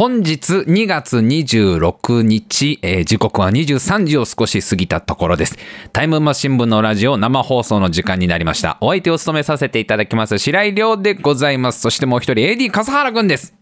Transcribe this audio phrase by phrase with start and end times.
[0.00, 5.58] 本日2月26日、えー時刻は23時を少し過ぎたところです。
[5.92, 8.78] タイムマシン部のラジオ生放送の時間になりました。
[8.80, 11.80] お相手を務めさせていただきます、白井亮でございます。
[11.80, 13.52] そしてもう一人、AD 笠原くんです。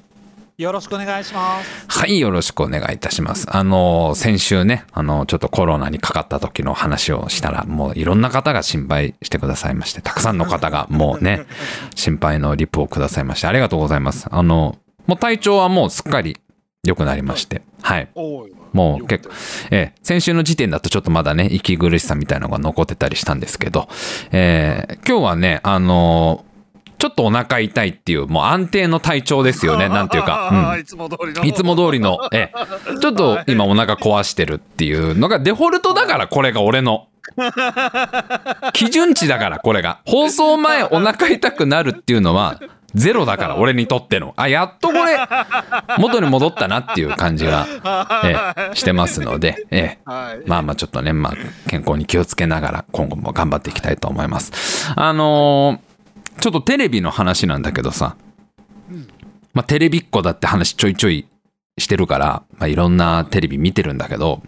[0.59, 1.87] よろしくお願いします。
[1.89, 3.49] はい、よろしくお願いいたします。
[3.51, 11.47] あの、先週ね、あの、ちょっとコロナにかかった時の話をしたら、もういろんな方が心配してくださいまして、たくさんの方がもうね、
[11.97, 14.29] 心配のリプをくださいまして、ありがとうございます。
[14.31, 14.77] あの、
[15.09, 16.37] もう体調はもうすっかり
[16.85, 18.09] 良くなりまして、はい。
[18.73, 19.35] もう結構、
[19.71, 23.89] ええ、先週の時点だとちょっとまだね、息苦しさみたいなのが残ってたりしたんですけど、
[24.31, 26.45] えー今日はね、あの
[26.99, 30.51] ちょっとお腹痛いっていう、もう安定の体調ですよね、 なんていうか。
[30.75, 31.45] うんいつも通りの。
[31.45, 37.07] いつも通りの、ええ、ちょっと今お腹壊してるっていうのがデフォルトだからこれが俺の。
[38.73, 40.01] 基準値だからこれが。
[40.07, 42.61] 放送前お腹痛くなるっていうのは
[42.95, 44.33] ゼロだから俺にとっての。
[44.37, 45.19] あ、やっとこれ
[45.99, 47.67] 元に戻ったなっていう感じが、
[48.25, 49.99] ええ、してますので、え。
[50.47, 51.35] まあまあちょっとね、まあ
[51.69, 54.93] 健康に気をつけながら今後も頑張っていきたいと思います。
[54.97, 55.89] あのー
[56.41, 58.15] ちょっとテレビの話なんだけどさ、
[59.55, 61.27] まあテレビっ子だって話ちょいちょい
[61.79, 64.41] してるから、まあいろんなテレビ見てるんだけど、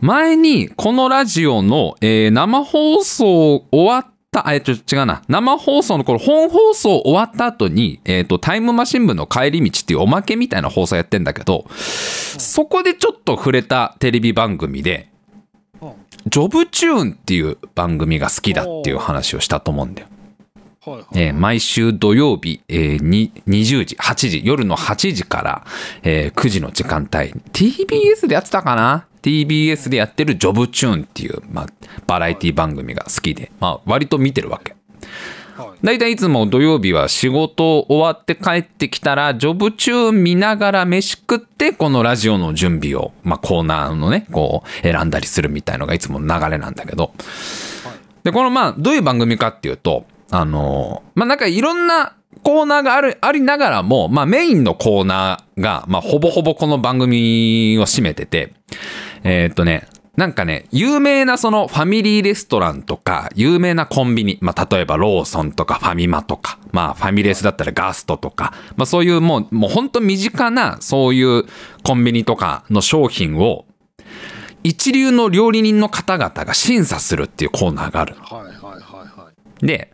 [0.00, 4.06] 前にこのラジオの、えー生放送終わっ
[4.36, 15.08] た、あえっと違うな、生放送のこの本放送終わった後に、えっ、と、タイムマシン部の帰り道っていうおまけみたいな放送やってんだけど、そこでちょっと触れたテレビ番組で、
[15.80, 15.92] うん
[16.28, 20.08] ジョブチューンっていう番組が好きだっていう話をしたと思うんだよ。
[21.14, 25.64] えー毎週土曜日、えーに20時、8時、夜の8時から、
[26.02, 29.06] えー9時の時間帯、TBS でやってたかな？
[29.26, 31.66] ?TBS でやってるジョブチューンっていう、まあ、
[32.06, 34.72] バラエティ番組が好きで、まあ、割と見てるわけ。
[34.72, 47.12] はいだいたいいつも土曜日は仕事終わって帰ってきたら、ジョブチューン見ながら飯食って、このラジオの準備を、まあコーナーのね、こう選んだりするみたいのがいつもの流れなんだけど。
[48.24, 58.52] で、このまあ、どういう番組かっていうと、あのまあなんかいろんなコーナーがある、ありながらも、まあメインのコーナーが、まあほぼほぼこの番組を占めてて、
[59.28, 71.44] えーっとね、なんかね、有名なそのファミリーレストランとか、有名なコンビニ、まあ例えばローソンとかファミマとか、まあファミレスだったらガストとか、まあそういうもう、もう本当身近なそういう
[71.82, 73.66] コンビニとかの商品を、
[74.62, 78.22] 一流の料理人の方々が審査するっていうコーナーがあるの。
[78.22, 79.66] はいはいはいはい。
[79.66, 79.92] で、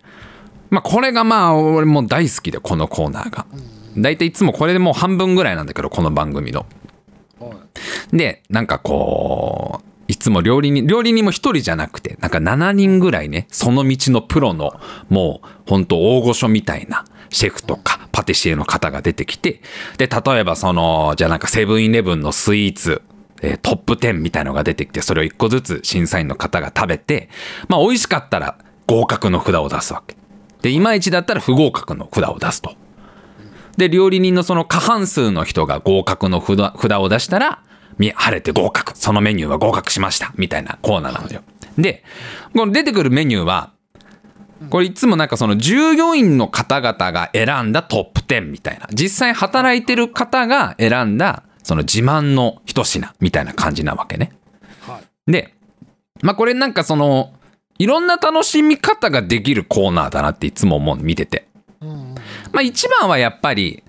[0.69, 3.47] まあこれがまあ俺も大好きで、このコーナーが。
[3.97, 6.67] だいたいいつもこれでもう半分ぐらいなんだけど、この番組の。
[8.13, 14.73] で、なんかこう、いつも料理人、料理人も一人じゃなくて、なんか7人ぐらいね、その道のプロの、
[15.09, 19.63] もう、本当大御所みたいな、シェフとか、パティシエの方が出てきて、
[19.97, 23.03] で、例えばその、じゃあなんかセブンイレブンのスイーツ、
[23.43, 27.29] えトップ10みたいのが出てきて、それを一個ずつ審査員の方が食べて、
[27.69, 28.57] まあ美味しかったら
[28.87, 30.17] 合格の札を出すわけ。
[30.63, 32.77] で、いまいちだったら不合格の札を出すと。
[33.77, 37.63] で、料理人のその過半数の人が合格の札札を出したら、
[37.99, 38.97] み晴れて合格。
[38.97, 40.33] そのメニューは合格しました。
[40.37, 41.43] みたいなコーナーなんだよ。
[41.79, 42.05] で、
[42.55, 43.73] この出てくるメニューは、
[44.71, 48.87] これいつもなんかその従業員の方々が選んだトップ10みたいな。
[48.93, 54.33] 実際働いてる方が選んだ、その自慢の一品みたいな感じなわけね。
[54.87, 55.33] はい。
[55.33, 55.55] で、
[56.23, 57.33] まあこれなんかその、
[57.79, 61.49] いろんな楽しみ方ができるコーナーだなっていつも思う、見てて。
[62.53, 63.83] まあ一番はやっぱり、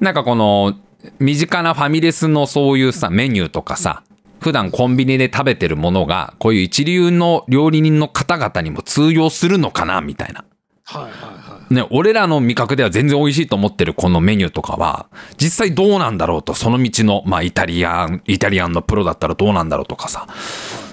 [0.00, 0.74] なんかこの、
[1.18, 4.02] 身近なファミレスのそういうさ、メニューとかさ、
[4.40, 10.44] 普段コンビニで食べてるものが、こういう一流の料理人の方々にも通用するのかな、みたいな。
[10.84, 15.06] はいはいね、俺らの味覚では全然美味しいと思ってるこのメニューとかは、
[15.38, 20.26] 実際どうなんだろうと、その道の、まあイタリアン、イタリアンのプロだったらどうなんだろうとかさ、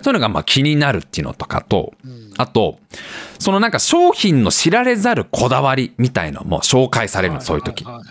[0.01, 1.94] そういうのがまあ気になるっていうのとかと、
[2.38, 2.79] あと、
[3.38, 7.41] そのなんか商品の知られざるこだわりみたいのも紹介される。
[7.41, 7.83] そういう時。
[7.83, 8.01] ま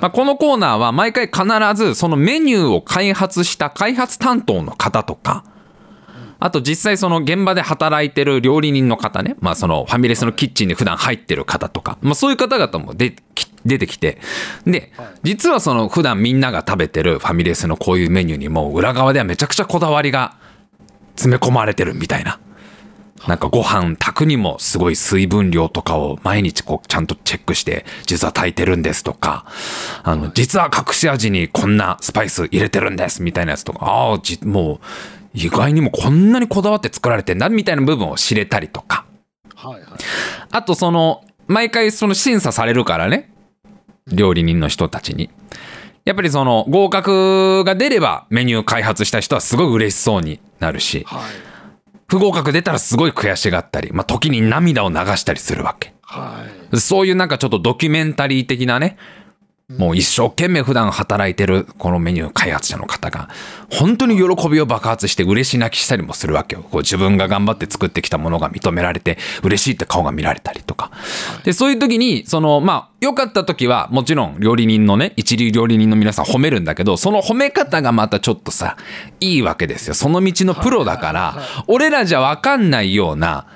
[0.00, 1.44] あ、このコーナーは毎回必
[1.74, 5.44] ずそのメニューを開発した開発担当の方とか、
[6.40, 14.18] あと実際その現場で働いてる料理人の方ね、まあそのファミレスのキッチンに普段入ってる方とか、まあそういう方々も出き出てきて、
[14.64, 20.36] ではい、実はその普段みんなが食べてるファミレスのこういうメニューにも裏側ではめちゃくちゃこだわりが
[21.16, 22.38] 詰め込まれてるみたいな。
[23.26, 29.44] なんかご飯炊くにもすごい水分量とかを毎日こうちゃんとチェックして実は炊いてるんですとか、
[30.04, 34.80] あの、実は隠し味にこんなスパイス入れてるんですみたいなやつとか、ああ、じもう
[35.38, 39.06] 意外にもこんなにこだわって作られてんだみたいな部分を知れたりとか、
[39.54, 39.84] はいはい。
[40.50, 43.32] あとその、毎回その審査されるからね、
[44.12, 45.30] 料理人の人たちに。
[46.04, 51.22] やっぱりその合格が出ればメニュー開発した人はすごい嬉しそうになるし、はい。
[52.08, 55.92] 不合格出たらすごい悔しがったり、まあ時に涙を流したりするわけ。
[56.02, 56.80] はい。
[56.80, 58.96] そういうなんかちょっとドキュメンタリー的なね、
[59.76, 63.28] もう一生懸命普段働いてるこのメニュー開発者の方が、
[63.70, 66.62] 本当に喜びを爆発して嬉し泣きしたりもするわけよ。
[66.62, 70.90] こう自分が頑張って作ってきたものが認められて嬉しいって顔が見られたりとか。
[71.44, 78.78] で、そういう時に、その、まあ、良かった時はもちろん料理人のね、一流料理人の皆さん褒めるんだけど、その褒め方がまたちょっとさ、
[79.20, 79.92] いいわけですよ。
[79.92, 81.36] その道のプロだから、
[81.66, 83.46] 俺らじゃわかんないような、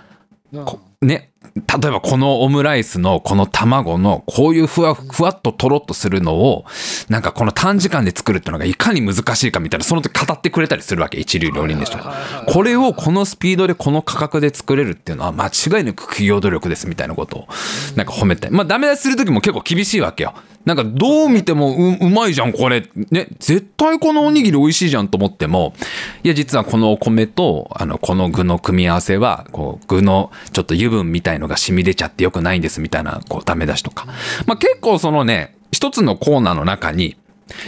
[0.67, 6.65] こね、例えばこのオムライスのこの卵のこういうふわふわっととろっとするのを
[7.09, 17.49] なんかこの短時間で作るっていうのがいかに難しいかみたいなその時語ってくれたりするわけ一流料理人の人がこれをこのスピードでこの価格で作れるっていうのは間違いなく企業努力ですみたいなことを
[17.97, 18.49] なんか褒めて。
[18.51, 20.35] まあダメ出しする時も結構厳しいわけよ
[20.65, 25.75] なんかどう見てもううまいじゃんこれね絶対このおにぎり美味しいじゃんと思っても
[26.23, 34.07] いや実はこのお米とあのこの具の組み合わせはこう具のちょっと油分みたいのが染み出ちゃってよくないんですみたいなこうダメ出しとか、
[34.47, 37.17] まあ、結構そのね一つのコーナーの中に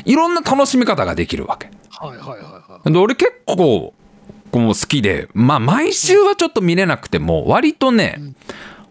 [0.04, 1.70] いろんな楽しみ方ができるわけ。
[1.90, 2.92] はいはいはいはい。
[2.92, 3.92] で俺結構
[4.54, 8.20] こう好きでまあ毎週はちょっと見れなくても割とね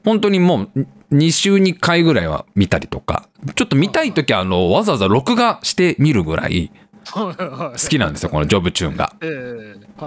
[0.03, 6.71] 本当にもう2週に1回ぐらいは見たりとかちょっと見たい時はあのわざわざ録画して見るぐらい。
[7.05, 7.33] 好
[7.89, 9.13] きなんですよこのジョブチューンが。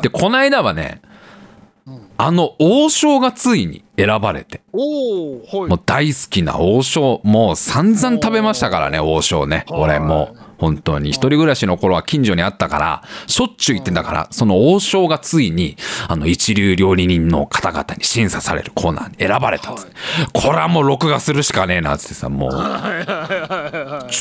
[0.00, 1.03] でこの間はね
[2.19, 4.63] あの王将がついに選ばれて。
[4.73, 5.69] はい。
[5.69, 9.65] もう大好きな王将もう散々食べましたからね王将ね。
[9.71, 15.77] 俺もう本当に一人暮らしの頃は近所にあったからしょっちゅう行ってんだからその王将がついに
[16.09, 19.89] あの一流料理人の方々に審査されるコーナーに選ばれたんです、
[20.33, 22.51] これはもう録画するしかねえなってさもう。
[22.51, 22.65] ちょっ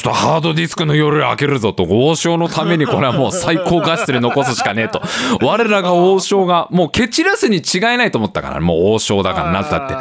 [0.04, 5.02] とハードディスクの夜開けるぞと王将のためにこれはもう最高画質で残すしかねえと。
[5.42, 9.96] 我らが王将がもう蹴散らすに違いないと思ったからもう王将だからなぜだって。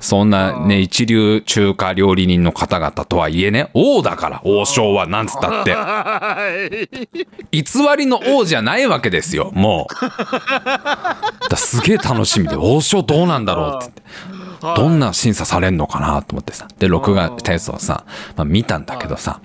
[0.00, 5.72] そんなね一流中華料理人の方々とはいえね王だから王将はなんつったって。
[5.72, 6.36] は
[7.52, 7.62] い。
[7.62, 7.64] 偽
[7.96, 11.48] りの王じゃないわけですよもう。
[11.48, 13.92] だすげえ楽しみで王将どうなんだろうって
[14.30, 16.68] 言ってどんな審査されんのかなと思ってさ。
[16.78, 18.04] で録画したやつをさ、
[18.36, 19.40] まあ、見たんだけどさ。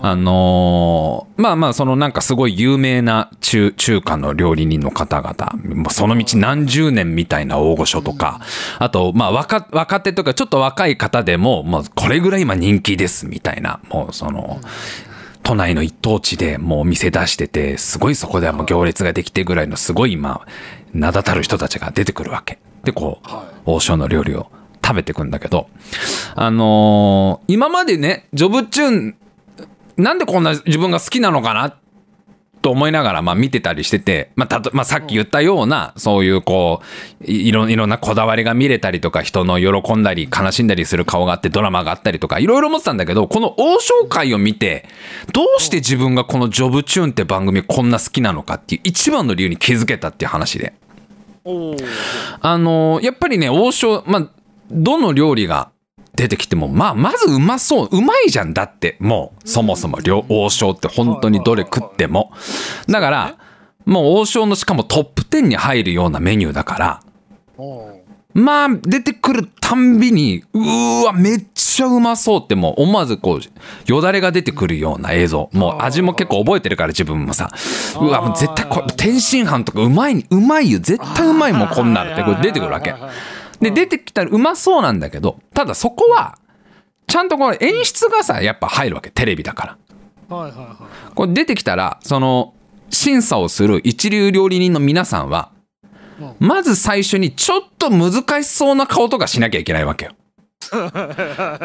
[0.00, 5.74] あのーまあまあそのなんかすごい有名な中中華の料理人の方々。
[5.74, 8.40] もうその道何十年みたいな大御所とか。
[8.78, 13.80] あとまあ若若手とかちょっと若い方でももうこれぐらい今人気ですみたいな。
[13.88, 14.60] もうその。
[15.42, 20.46] 都内の一等地でもうお店出しててすごいそこではもう行列ができてぐらいのすごい今
[20.92, 23.28] 名だたる人たちが出てくるわけでこう
[23.66, 24.50] 王将の料理を
[24.84, 25.68] 食べてくんだけど
[26.34, 29.16] あのー今までねジョブチューン
[29.96, 31.76] なんでこんな自分が好きなのかな？
[32.62, 36.82] と思いながらまあ見てたりしてて、まあたとまあ、さっき言ったようなそういうこ
[37.22, 44.86] ういいろいろんなこだわりが見れたりとか人の喜んだり悲しんだりする顔があってドラマがあったりとかいろいろ思ってたんだけどこの王将会を見て
[45.32, 50.74] どうして自分がこの「ジョブチューン」って番組こんな好きなのかっていう一番の理由に気づけたっていう話で。
[52.40, 54.28] あのーやっぱりね王将まあ
[54.70, 55.70] どの料理が
[56.14, 62.32] 出てきてもまあまずうまそううまいじゃんだってもうそもそも両王将って本当にどれ食っても。
[62.88, 63.36] だから
[63.86, 67.02] もう王将のしかもトップ10に入るようなメニューだから
[68.32, 73.40] まあ出てくるたんびにうーわめっちゃうまそうってもう思わずこう
[73.90, 75.50] よだれが出てくるような映像。
[75.52, 77.50] もう味も結構覚えてるから自分もさ。
[78.00, 80.78] うわもう絶対これ天津飯とかうまいうまいよ。
[80.78, 82.94] 絶対うまいもんこんなのってこれ出てくるわけ。
[83.60, 86.38] で出てきたらうまそうなんだけどただそこは
[87.06, 89.10] ちゃんとこれ演出がさやっぱ入るわけ。
[89.10, 89.76] テレビだか
[90.28, 90.36] ら。
[90.36, 90.64] はいはいは
[91.10, 91.14] い。
[91.14, 92.54] これ出てきたらその
[92.90, 95.52] 審査をする一流料理人の皆さんは
[96.38, 100.12] まず最初にちょっと難しそうな顔とかしなきゃいけないわけよ。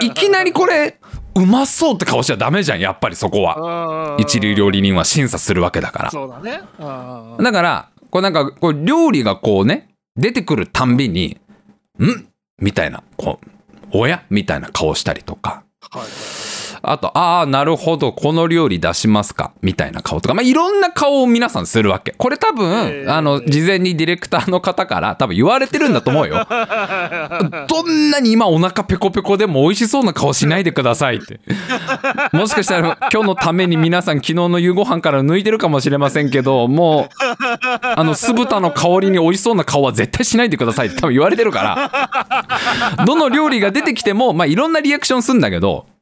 [0.02, 0.98] いきなりこれ
[1.36, 4.16] うまそうって顔しちゃダメじゃんやっぱりそこは。
[4.20, 6.12] 一流料理人は審査するわけだから。
[6.12, 6.62] そうだね。
[6.80, 11.38] だからこうなんかこう料理がこうね出てくるたんびに
[12.00, 12.28] 「ん?」
[12.60, 13.48] みたいなこう
[13.92, 15.64] 「おや?」みたいな顔したりとか。
[15.92, 16.10] はいはい。
[16.82, 19.54] あと、ああ、なるほど、この料理出しますか？
[19.62, 22.12] みたいな顔とか、まあ、いろんな顔を皆さんするわけ。
[22.18, 26.46] これ多分、えーあの、事前にディレクターの方から多分言われてるんだと思うよ。
[27.68, 31.40] どんなに今お腹ペコペコでも美味しそうな顔しないでくださいって。
[32.34, 37.16] もしかしたら今日のために皆さん昨日の夕ご飯から抜いてるかもしれませんけど、もう、
[37.82, 41.62] あの、酢豚の香りに美味しそうな顔は絶対しないでくださいって多分言われてるか
[42.98, 45.95] ら、どの料理が出てきても、まあ、いろんなリアクションするんだけど、はい。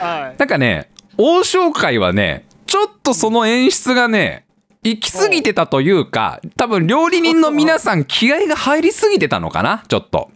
[0.00, 4.46] なんかね、王将会はね、ちょっとその演出がね、
[4.82, 10.30] 行き過ぎてたというか、多分料理人の皆さん気合が入りすぎてたのかな、ちょっと。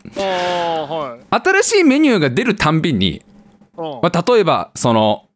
[1.31, 3.23] 新しいメニューが出るたんびに、
[3.76, 3.85] うん。
[4.03, 5.29] まあ、例えば、その、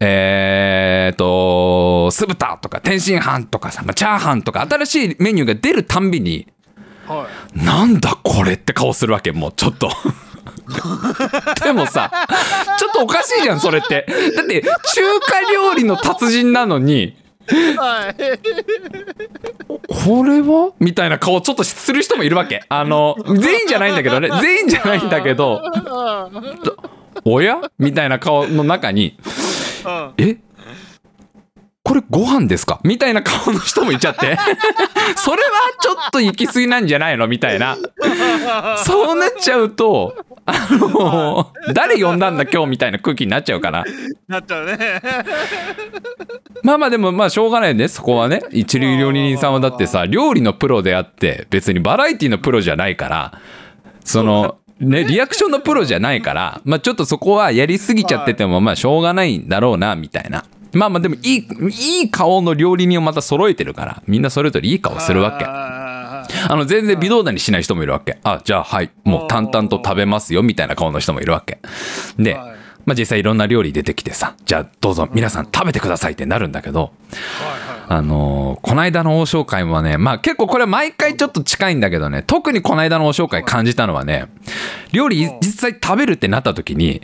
[0.00, 6.46] えーと、酢豚とか天津飯とかさ、まあ、チャーハンとか新しいメニューが出るたんびに、
[7.06, 7.64] はい。
[7.64, 9.90] なんだこれって顔するわけ、もうちょっと。
[11.64, 12.10] でもさ、
[12.78, 14.06] ちょっとおかしいじゃん、それって。
[14.36, 14.68] だって、中
[15.20, 17.16] 華料理の達人なのに、
[17.76, 18.14] はい
[19.86, 20.72] これは？
[20.80, 22.62] みたいな顔ちょっとする人もいるわけ。
[22.68, 24.30] あの、全員じゃないんだけどね。
[24.40, 25.60] 全員じゃないんだけど、
[25.90, 26.30] あ
[27.24, 27.60] おや？
[27.78, 29.18] みたいな顔の中に、
[29.84, 30.38] あえ？
[31.82, 32.80] これご飯ですか？
[32.82, 34.38] みたいな顔の人もいちゃって。
[35.16, 35.48] それは
[35.80, 37.28] ちょっと行き過ぎなんじゃないの？
[37.28, 37.76] みたいな。
[38.86, 40.14] そうなっちゃうと、
[40.46, 43.84] あの、誰呼んだんだ今日みたいな空気になっちゃうから。
[44.28, 44.78] なっちゃうね
[46.62, 47.88] まあまあでもまあしょうがないね。
[47.88, 48.42] そこはね。
[48.50, 53.38] 一流料理人さんはだってさ、料理のプロであって、別にバラエティのプロじゃないから、
[54.04, 60.44] その、ね、リアクションのプロじゃないから、まあちょっとそこはやりすぎちゃってても、まあしょうがないんだろうな、みたいな。
[60.72, 61.48] まあまあでもいい、
[62.00, 65.83] いい顔の料理人をまた揃えてるから、みんなそれぞれいい顔するわけ。
[66.48, 68.18] ああの、全然微動だにしない人もいるわけ。
[68.22, 71.58] あ、じゃあはい、もう淡々と食べますよ、みたいな顔の人もいるわけ。
[72.18, 72.54] で、はい
[72.86, 84.28] まあ実際いろんな料理出てきてさ、じゃあどうぞ皆さん食べてくださいってなるんだけど、はいあのーこないだの王将会はね、まあ結構これ毎回ちょっと近いんだけどね、特にこないだの王将会感じたのはね、
[84.92, 87.02] 料理実際食べるってなった時に、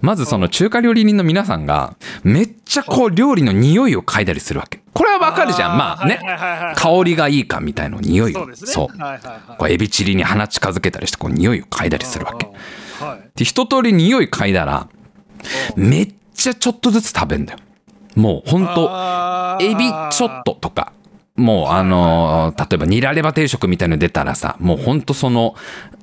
[0.00, 4.80] まずその中華料理人の皆さんが、めっちゃこう料理の匂いを嗅いだりするわけ。
[4.92, 5.76] これはわかるじゃん。
[5.76, 6.20] まあね
[6.76, 8.48] 香りがいいかみたいな匂いを。
[8.54, 8.88] そう
[9.58, 12.46] こうエビチリに鼻近づけたりして、こう匂いを嗅いだりするわけ。
[13.04, 14.88] はいで、一通り匂い嗅いだら、
[15.76, 17.58] めっちゃちょっとずつ食べんだよ。
[18.14, 20.92] もうほんと、あーエビちょっととか、
[21.36, 25.54] もうあのー例えばニラレバ定食みたいの出たらさ、もうほんとその、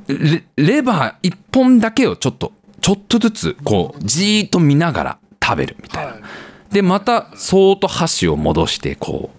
[0.08, 2.52] レレバー一本だけをちょっと、
[2.82, 6.12] ちょっとずつ、こう、じーっと見ながら食べるみたいな。
[6.14, 6.22] はい
[6.72, 9.30] で、また、そーっと箸を戻して、こ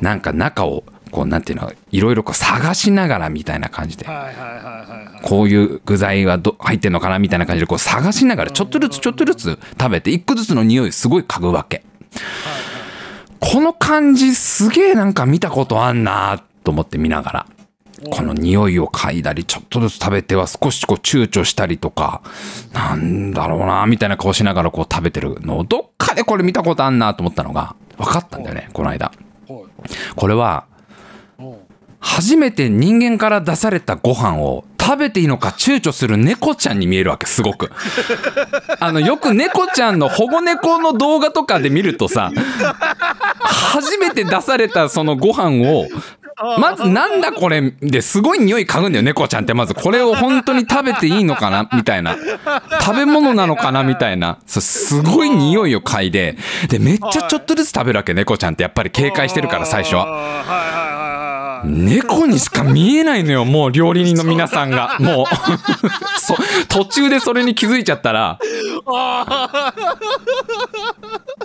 [0.00, 4.06] う、なんか中を、こう、なんていうの、いろいろこう探しながらみたいな感じで、
[5.22, 11.84] こういう具材はど入ってんのかなみたいな感じで、こう探しながら、ちょっとずつちょっとずつ食べて、一個ずつの匂いすごい嗅ぐわけ。
[13.40, 17.46] この感じすげえなんか見たことあんなと思って見ながら。
[18.10, 22.22] この匂いを嗅いだり、ちょっとずつ食べては少しこう躊躇したりとか、
[22.72, 29.06] なんだろうな、みたいな顔しながらこう食べてるのを、どっかでこれ見たことあんなと思ったのが、分かったんだよね、この間。
[29.06, 29.18] はい
[30.14, 30.77] これは、うん
[32.00, 37.70] 初めて人間から出されたご飯を食べていいのか躊躇する猫ちゃんに見えるわけ、すごく。
[38.80, 42.30] あの、よく猫ちゃんの保護猫の動画とかで見るとさ、
[43.42, 45.86] 初めて出されたそのご飯を、
[46.58, 49.52] まずなんだこれですごい匂い嗅ぐんだよ、猫ちゃんって。
[49.52, 52.16] まずこれを本当に食べていいのかなみたいな。
[52.80, 54.38] 食べ物なのかなみたいな。
[54.46, 56.38] すごい匂いを嗅いで、
[56.68, 58.62] で、めっちゃちょっとずつ食べるわけ、猫ちゃんって。
[58.62, 60.97] やっぱり警戒してるから、最初は。
[61.64, 64.96] 猫にしか見えないのよ、もう料理人の皆さんが。
[65.00, 65.26] もう
[66.20, 66.36] そ、
[66.68, 68.38] 途中でそれに気づいちゃったら、
[68.86, 69.74] あ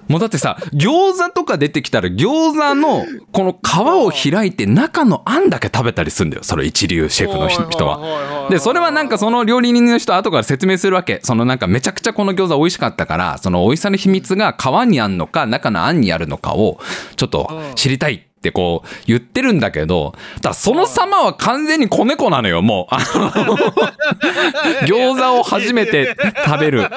[0.07, 8.47] もうだってさ、餃子とか出てきたら餃子のこの皮を開いて中のあんだけ食べたりするんだよ、それ一流シェフの人人は。
[8.49, 11.19] で、それはなんかその料理人の人後から説明するわけ。
[11.23, 16.79] そのなんかめちゃくちゃこの餃子美味しかったから、その美味しさの秘密が皮にあんのか中のあんにあるのかを
[17.15, 22.95] ちょっと知りたいってこう言ってるんだけど、ただその様は完全に子猫なのよ、もう。
[22.95, 23.57] あの
[24.87, 26.89] 餃子を初めて食べる。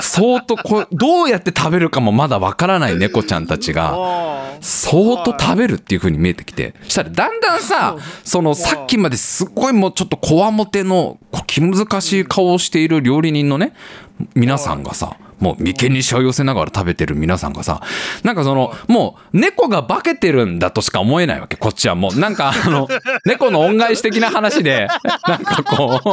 [0.00, 13.74] 相当こう、どうやって食べるかもまだわからない猫ちゃんたちが、あ相当食べるっていう風に見えてきてしたらだんだんさそのさっきまですっごいもうちょっとこわもての気難しい顔をしている料理人のね
[14.34, 17.80] 皆さんがさもう眉間にしわ寄せながら食べてる皆さんがさ
[18.22, 21.56] なんかそのもう猫が化けてるんだとしか思えないわけ。
[21.56, 22.88] こっちはもうなんかあの
[23.24, 24.88] 猫の恩返し的な話で
[25.26, 26.08] なんかこう。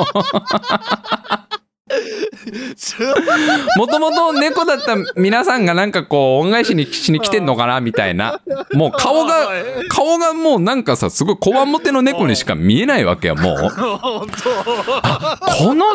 [3.78, 8.42] もともと猫だった皆さんがなんかこう恩返しにしに来てんのかなみたいな。
[8.74, 9.50] もう顔が
[9.90, 13.58] 顔がもうなんかさすごいこわもての猫にしか見えないわけよもう。
[13.70, 15.86] 本この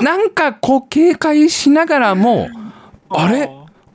[0.00, 2.48] なんかこう警戒しながらも
[3.10, 3.50] あれ？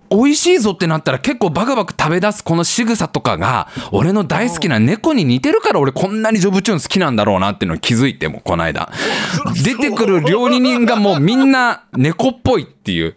[0.09, 8.91] 美味しいぞってなったら結構バクバク食べ出すこの仕草とかが俺の大好きな猫に似てるから俺こんなにジョブチューン好きなんだろうなっていうのを気づいてもこの間
[9.63, 13.15] 出てくる料理人がもうみんな猫っぽいっていう。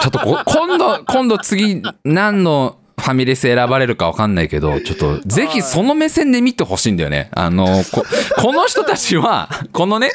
[0.00, 7.28] ちょっとこ今度今度次何のファミレス選ばれるか分かんないけど、ちょっと、 ぜひその目線で見てほしいんだよね。
[7.32, 8.04] あの、こ、
[8.36, 10.10] この人たちは、 このね、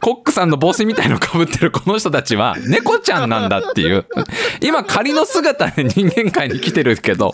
[0.00, 4.04] コックさんの帽子みたいの被ってるこの人たちは、猫ちゃんなんだっていう。
[4.60, 7.32] 今、仮の姿で人間界に来てるけど、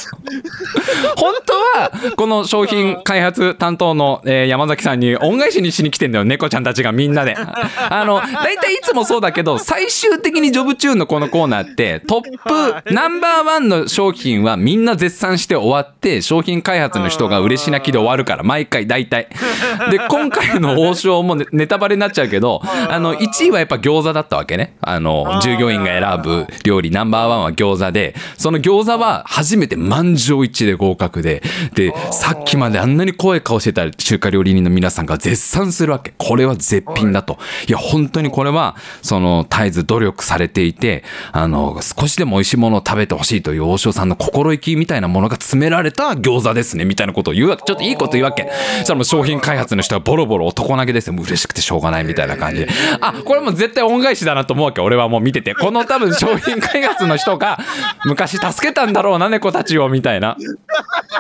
[1.17, 7.35] 本当は、この商品開発担当の、えー山崎さんに恩返しにしに来てんだよ、猫ちゃんたちがみんなで。
[7.37, 19.29] あの、大体いつもそうだけど、最終的にジョブチューンのこのコーナーって、トップナンバーワンの商品はみんな絶賛して終わって、商品開発の人が嬉し泣きで終わるから、毎回大体。
[19.91, 24.75] で、今回の王将もネ ネタバレになっちゃうけど、あの、1位はやっぱ餃子だったわけね。
[24.81, 31.43] あの、従業員が選ぶ料理ナンバーワンは餃子で、その餃子は初めて満場一致で合格で、
[31.75, 36.13] で、さっきまであんなに怖い顔してた中華料理人の皆さんが絶賛するわけ。
[36.19, 37.39] これは絶品だと。
[37.69, 47.62] いや、本当にこれは、その、絶えず努力されていて、あの、少しでも美味しいものを食べてほしいという王将さんの心意気みたいなものが詰められた餃子ですね、みたいなことを言うわけ。
[47.65, 48.51] ちょっといいこと言うわけ。
[48.79, 51.12] そしたらもう商品開発の人はボロボロ男投げですよ。
[51.12, 52.69] もう嬉しくてしょうがないみたいな感じで。
[53.01, 54.81] あ、これもう絶対恩返しだなと思うわけ。
[54.81, 55.55] 俺はもう見てて。
[55.55, 57.61] この多分商品開発の人が
[58.07, 60.37] 昔助けたんだろうな、猫たちを、みたいな。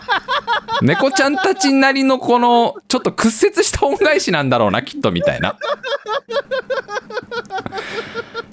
[0.82, 5.54] 猫ちゃんたちなりのこの、ちょっと屈折した恩返しなんだろうな、きっと、みたいな。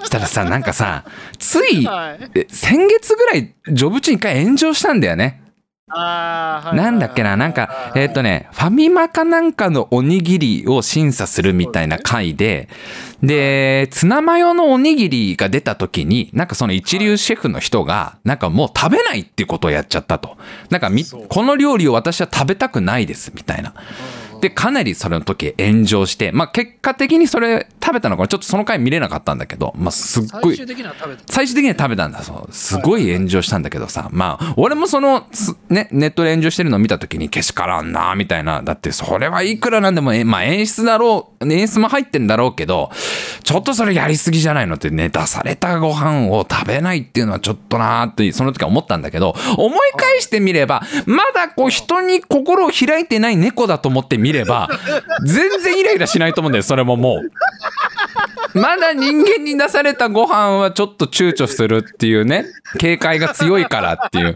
[0.03, 1.05] したらさ、なんかさ、
[1.37, 2.29] つい、 はい。
[2.35, 5.41] え先月ぐらい、ジョブチン一回炎上したんだよね。
[5.91, 12.69] なんだっけな、なんか、えっ、とね、ファミマかなんかのおにぎりを審査するみたいな回で、
[13.23, 20.37] で、ツナマヨのおにぎりが出た時に、なんかその一流シェフの人が、なんかもう食べないっていうことをやっちゃったと。
[20.69, 23.73] なんかみ、この料理を私は食べたくないです、みたいな。
[24.41, 30.67] で、かなりそれの時炎上して、まあ結果的にそれ食べたのかなちょっとその回見れなかったんだけど、まあすっごい最終。
[30.67, 31.23] 的には食べた。
[31.27, 42.91] 最終的には食べたんだそうすごい炎上したんだけどさまあ俺もそのつねネットで炎上してるのを見た時にけしからんなみたいなだってそれはいくらなんでもえまあ演出だろう演出も入ってんだろうけど
[43.43, 54.69] ちょっとそれやりすぎじゃないのってね出されたご飯を食べないっていうのはちょっとなーってその時は思ったんだけど思い返してみればまだこう人に心を開いてない猫だと思ってみれば
[55.23, 57.31] 全然イライラしないと思うんだよそれももう。
[58.53, 62.45] まだ人間に出されたご飯はちょっと躊躇するっていうね。
[62.79, 64.35] 警戒が強いからっていう。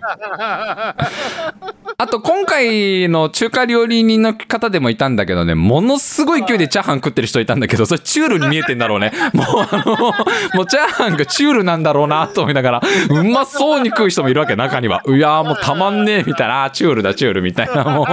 [1.98, 9.12] あと今回の中華料理人の方でもいたんだけどね、ものすごい勢いでチャーハン食ってる人いたんだけど、それチュールに見えてんだろうね。
[9.34, 9.96] もうあの、
[10.54, 15.02] もうチャーハンがチュールなんだろうなと思いながら、うまそうに食う人もいるわけ、中には。
[15.08, 18.06] いやーもうたまんねえみたいな、チュールだチュールみたいな、もう。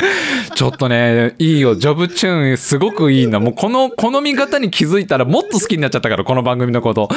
[0.54, 1.74] ちょっとね、いいよ。
[1.74, 3.40] ジョブチューンすごくいいな。
[3.40, 7.08] もうこの好み方に気づいたらもっと好きになっちゃったから、この番組のこと。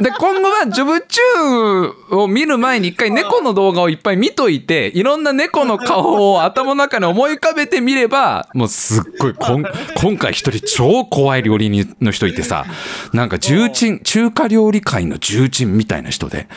[0.00, 9.64] で、今後はジョブチューンを見る前に一回猫の動画をいっぱい見といて、いろんな猫の顔を頭の中に思い浮かべてみれば、もうすっごいこん、
[9.96, 12.64] 今回一人超怖い料理人の人いてさ、
[13.12, 16.48] なんか重鎮、中華料理界の重鎮みたいな人で。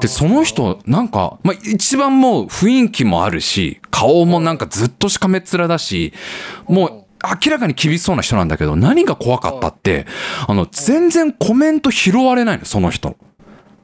[0.00, 6.12] で、その人、なんか、まあ、一番もう雰囲気もあるし、顔もなんかずっとしかめっ面だし、
[6.66, 6.90] もう、
[7.44, 10.04] 明らかに厳しそうな人なんだけど、何が怖かったって、
[10.48, 13.16] あの、全然コメント拾われないの、その人。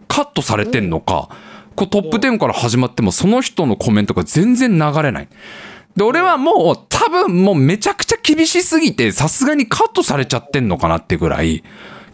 [0.08, 1.28] カットされてんのか、
[1.76, 5.28] こうトップ10から始まっても、その人のコメントが全然流れない。
[5.96, 11.62] で、俺はもう多分もうめちゃくちゃ厳しすぎて、さすがにカットされちゃってんのかなってぐらい、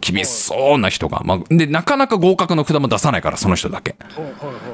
[0.01, 1.21] 厳しそうな人が。
[1.23, 3.95] まあ、で、なかなか合格の札も出さないから、その人だけ。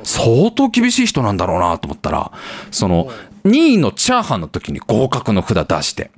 [0.03, 2.31] 相当厳しい人なんだろうなと思ったら、
[2.71, 3.09] その、
[3.45, 6.11] 2位のチャーハンの時に合格の札出して、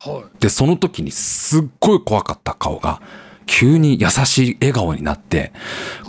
[0.00, 0.40] はい。
[0.40, 3.00] で、その時にすっごい怖かった顔が、
[3.46, 5.52] 急に優しい笑顔になって、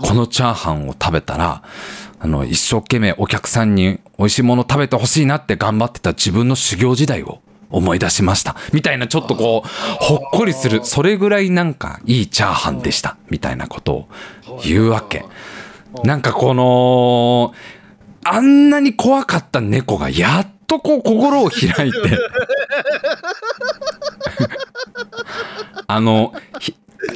[0.02, 1.64] このチャーハンを食べたら、
[2.20, 7.42] あの、一生懸命お客さんに美味しいもの食べてほしいなって頑張ってた自分の修行時代を
[7.74, 8.56] 思い出しました。
[8.72, 9.68] みたいなちょっとこう、
[10.00, 13.18] ほっこりする、それぐらいなんかいいチャーハンでした。
[13.30, 14.10] みたいなことを
[14.64, 15.26] 言うわけ。
[16.04, 17.54] なんかこの、
[18.24, 22.00] あんなに怖かった猫がやっとこう心を開いて、
[25.88, 26.34] あの、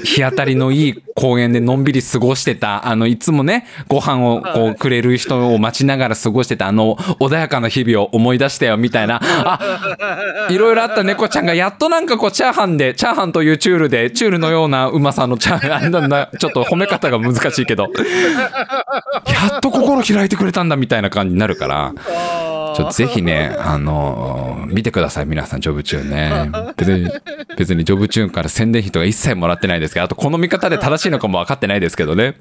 [0.03, 9.21] 日当たりのいい公園でのんびり過ごしてた、あの、いつもね、ご飯をこうくれる人を待ちながら過ごしてた、あの、穏やかな日々を思い出したよ、みたいな。
[9.21, 21.93] あ、いろいろあった猫ちゃんが、やっとなんかこう、チャーハンで、チャーハンというチュールで、チュールのようなうまさのチャーハン、なんだ、ちょっと褒め方が難しいけど、やっと心開いてくれたんだ、みたいな感じになるから、
[22.77, 26.73] ちょっとぜひね、あの見てください、皆さん、ジョブチューンね。
[26.77, 27.09] 別に、
[27.57, 32.35] 別にジョブチューンから宣伝費とか一切もらってないですけど、あとこの見方で正しいのかも分かってないですけどね。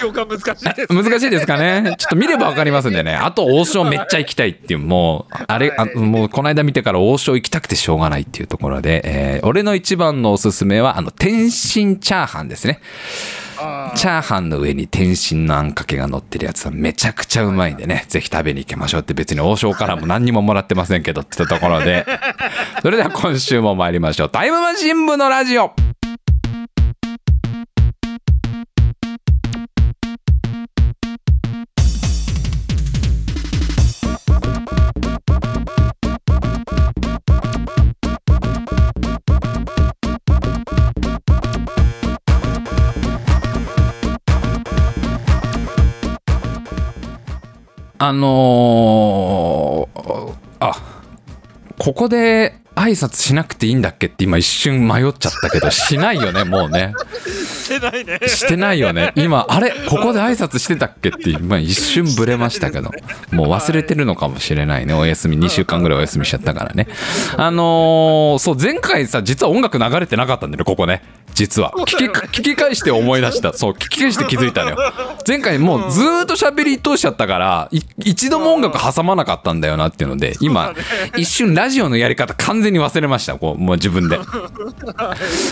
[0.00, 0.94] 共感難しいです。
[0.94, 1.96] 難しいですかね。
[1.98, 3.14] ちょっと見れば分かりますんでね。
[3.14, 12.80] あと、王将めっちゃ行きたいっていう、もう、あれ、あもうこの間見てから王将行きたくてしょうがないっていうところで、えー俺の一番のおすすめは、あの、天津チャーハンですね。
[13.58, 22.06] あチャーハンの上に天津のあんかけが乗ってるやつはめちゃくちゃうまいんでね、ぜひ食べに行きましょうって別に王将からも何にももらってませんけどってところで、
[22.82, 24.28] それでは今週も参りましょう。
[24.30, 25.72] タイムマシン部のラジオ
[48.08, 50.74] あのーあ、
[51.76, 56.92] ここで挨拶しなくていいんだっけって今一瞬迷っちゃったけど、しないよね、もうね。
[57.66, 58.20] してないね。
[58.26, 59.12] してないよね。
[59.16, 59.72] 今、あれ？
[59.88, 62.90] ここで挨拶してたっけって今一瞬ブレましたけど、
[63.32, 64.94] もう忘れてるのかもしれないね。
[64.94, 66.86] お休み、2週間ぐらいお休みしちゃったからね。
[67.36, 71.02] あのーそう、前回さ、実は音楽流れてなかったんだよね、ここね。
[71.34, 71.72] 実は。
[71.76, 73.52] 聞き、聞き返して思い出した。
[73.52, 74.78] そう、聞き返して気づいたのよ。
[75.26, 80.72] 前回もうずーっと喋り通しちゃったから、い一度も音楽挟まなかったんだよなっていうので、今、
[81.16, 83.36] 一瞬ラジオのやり方完全に忘れました。
[83.36, 84.18] こう、もう自分で。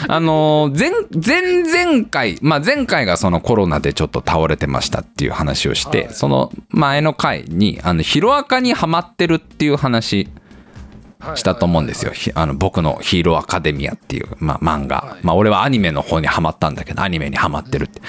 [0.09, 0.91] あのー前、
[1.23, 10.29] 前々回、まあ前回がそのコロナでちょっと倒れてましたっていう話をして、その前の回に、あの、ヒロアカにハマってるっていう話
[11.35, 12.13] したと思うんですよ。
[12.13, 15.17] ひあの、僕のヒーローアカデミアっていう、まあ漫画。
[15.23, 18.01] まあ俺はアニメの方にハマったんだけど、アニメにハマってるって。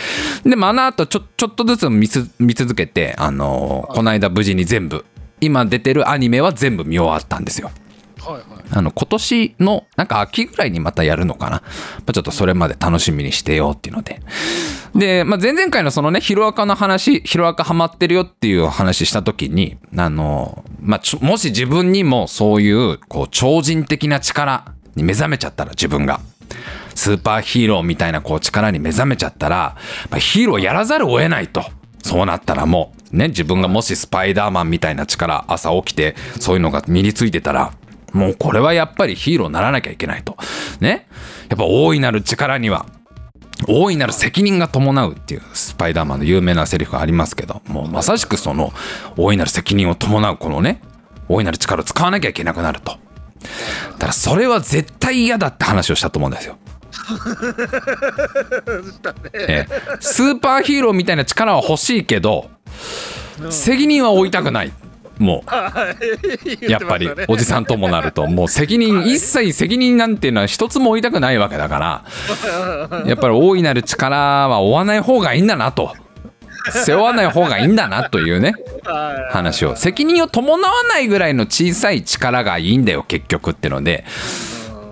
[0.44, 5.06] で、まああの後ちょ、ちょっとずつ見つ見続けて、あのーこの間無事に全部、
[5.42, 7.72] 今出てるアニメは全部見終わったんですよ。
[8.72, 11.52] あの、今年の、なんか秋ぐらいにまたやるのかな。
[11.52, 11.62] ま
[12.08, 14.22] あ、ちょっとそれまで楽しみにしてよっていうので。
[14.96, 26.20] で、まあ、前々回のそのね、ヒロアカの話、ヒロアカハマってるよっていう話した時に、あの、まあ、もし自分にもそういう、こう、超人的な力に目覚めちゃったら、自分が。
[26.96, 29.76] スーパーヒーローみたいなこう力に目覚めちゃったら、
[30.10, 31.64] まあ、ヒーローやらざるを得ないと。
[32.02, 37.74] そうなったらもう、ね、自分がもしスパイダーマンみたいな力、朝起きて、そういうのが身についてたら、
[38.16, 40.38] もうこれはやっぱりヒーローにならなきゃいけないと。
[40.80, 41.08] ね。
[41.50, 42.86] やっぱ大いなる力には、
[43.68, 48.72] 大いなる責任が伴うっていうスパイダーマンの有名なセリフがありますけど、もうまさしくその
[49.18, 50.82] 大いなる責任を伴うこのね、
[51.28, 52.92] 大いなる力を使わなきゃいけなくなると。
[52.92, 52.98] だ
[54.00, 56.58] からそれは絶対嫌だって話をしたと思うんですよ。
[59.34, 62.50] ええスーパーヒーローみたいな力は欲しいけど、
[63.50, 64.72] 責任は負いたくない。
[65.18, 66.66] もう。
[66.72, 72.04] やっぱりおじさんともなるともう責任一切責任なんていうのは一つも負いたくないわけだか
[72.90, 75.94] ら やっぱり大いなる力は負わない方がいいんだなと。
[76.72, 78.56] 背負わない方がいいんだなというね
[79.30, 79.76] 話を。
[79.76, 84.04] 責任を伴わないぐらいの小さい力がいいんだよ結局ってので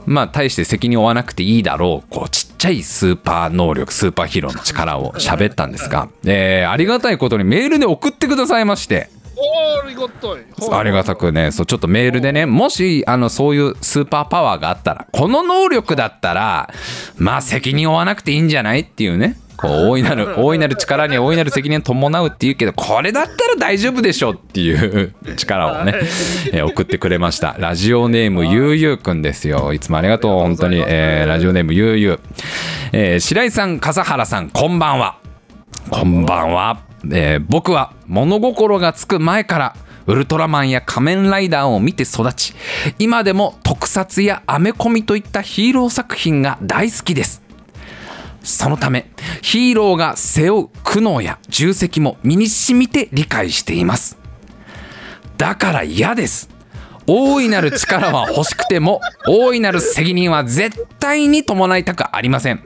[0.06, 9.10] まあ大して責任を負わなくていいだろうこうちっちゃいスーパー能力スーパーヒーローの力を喋ったんですが、えーありがたいことにメールで送ってくださいまして。
[9.36, 10.80] ありがたい。
[10.80, 16.70] ありがたくね、そう、ちょっとメールでね、もし、あの、そういうスーパーパワーがあったら、この能力だったら、
[17.18, 25.96] まあ、責任を負わなくていいんじゃないっていうね、こう、大いなる、 大いなる力には大いなる責任を伴うっていうけど、これだったら大丈夫でしょっていう 力をね、
[26.52, 27.56] えー送ってくれました。
[27.60, 29.74] ラジオネーム、ゆうゆうくんですよ。
[29.74, 30.84] いつもありがとう、本当に。
[30.86, 32.20] えーラジオネーム、ゆうゆう。
[32.92, 35.16] えー白井さん、笠原さん、こんばんは。
[35.90, 36.78] こんばんは、
[37.12, 42.54] えー僕は物心がつく前からウルトラマンや仮面ライダーを見て育ち
[43.00, 47.42] 今でも特撮やアメコミといったヒーロー作品が大好きです。
[48.44, 49.10] そのため
[49.42, 54.18] ヒーローが背負う苦悩や重責も身に染みて理解しています。
[55.38, 56.50] だから嫌です。
[57.08, 62.64] 大いなる力は欲しくても大いなる責任は絶対に伴いたくありません。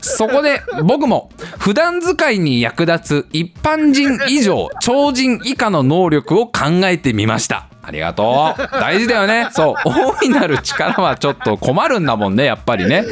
[0.00, 6.52] そこで僕も普段使いに役立つ一般人以上超人以下の能力を考
[6.84, 7.68] えてみました。
[7.86, 8.62] ありがとう。
[8.72, 9.48] 大事だよね。
[9.52, 9.74] そう。
[9.84, 13.04] 大いなる力はちょっと困るんだもんねやっぱりね。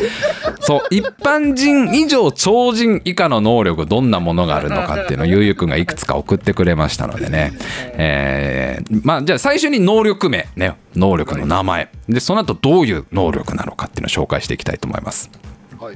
[0.61, 0.83] そう。
[0.91, 7.53] 一般人以上超人以下の能力どんなものがあるのかっていうのをゆうゆうくんがいくつか送ってくれましたのでね。
[7.95, 10.77] えーまあじゃあ最初に能力名ね。
[10.95, 11.91] 能力の名前。
[12.09, 15.31] でその後どういう能力なのかっていうのを紹介していきたいと思います。
[15.79, 15.95] はい。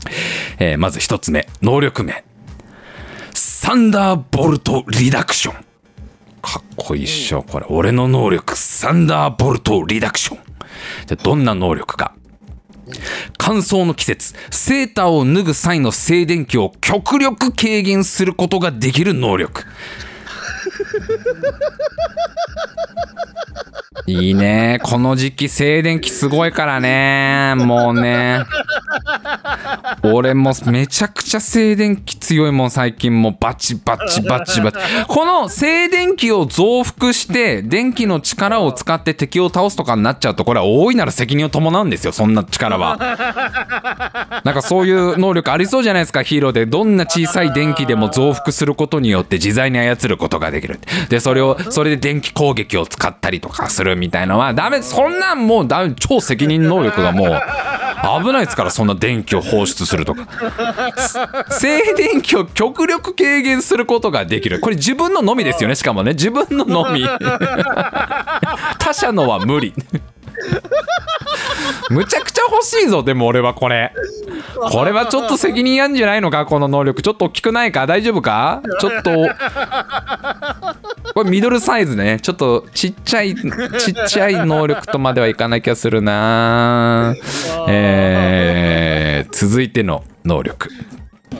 [0.59, 1.49] えーまず一つ目。
[1.62, 2.25] 能力名。
[3.33, 5.65] サンダーボルトリダクション
[6.46, 7.42] かっこいいっしょ。
[7.42, 10.38] これ俺の能力サンダーボルトリダクション。
[11.06, 12.14] じゃどんな能力か。
[13.37, 19.64] 乾燥の季節セーターを脱ぐ際の静電気を極力軽減することができる能力。
[24.06, 24.78] いいね。
[24.85, 27.54] この時期静電気すごいからね。
[27.56, 28.44] もうね。
[30.12, 34.79] 俺もめちゃくちゃ静電気強いもん最近もうバチバチバチバチ。
[35.09, 42.97] この静電気を増幅して電気の力を使って敵を倒すとかになっちゃうとこれは大いなる責任を伴うんですよそんな力は。
[44.45, 46.23] なんかそういう能力ありそうじゃないですか。
[46.23, 54.83] ヒーローでどんな小さい電気でも増幅することによって自在に操ることができるでそれをそれで電気攻撃を使ったりとかするみたいのはダメ。
[54.83, 55.95] そんなんもうダメ。
[55.99, 57.42] 超責任能力がもう。
[58.02, 60.28] 危ないですからそんな電気を放出するとか。
[61.59, 64.61] 静電気を極力軽減することができる。
[64.61, 66.12] これ自分ののみですよねしかもね。
[66.12, 67.04] 自分ののみ。
[68.78, 69.74] 他者のは無理。
[71.90, 73.92] むちゃくちゃ欲しいぞでも俺はこれ。
[74.70, 77.02] これはちょっと責任あるんじゃないのかこの能力。
[77.02, 77.87] ちょっと大きくないか？
[77.87, 78.62] 大丈夫か？
[78.80, 79.11] ちょっと。
[81.14, 82.18] これミドルサイズね。
[82.20, 83.40] ちょっとちっちゃいち
[83.92, 87.14] っちゃい能力とまではいかなきゃするな。
[87.68, 90.70] えー、続いての能力。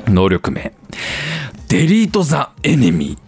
[0.09, 0.73] 能力名。
[1.69, 3.26] デリート・ザ・エネミー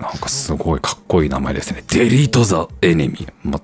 [0.00, 1.82] なんかすごいかっこいい名前ですね。
[1.88, 3.32] デリート・ザ・エネミー。
[3.42, 3.60] ま、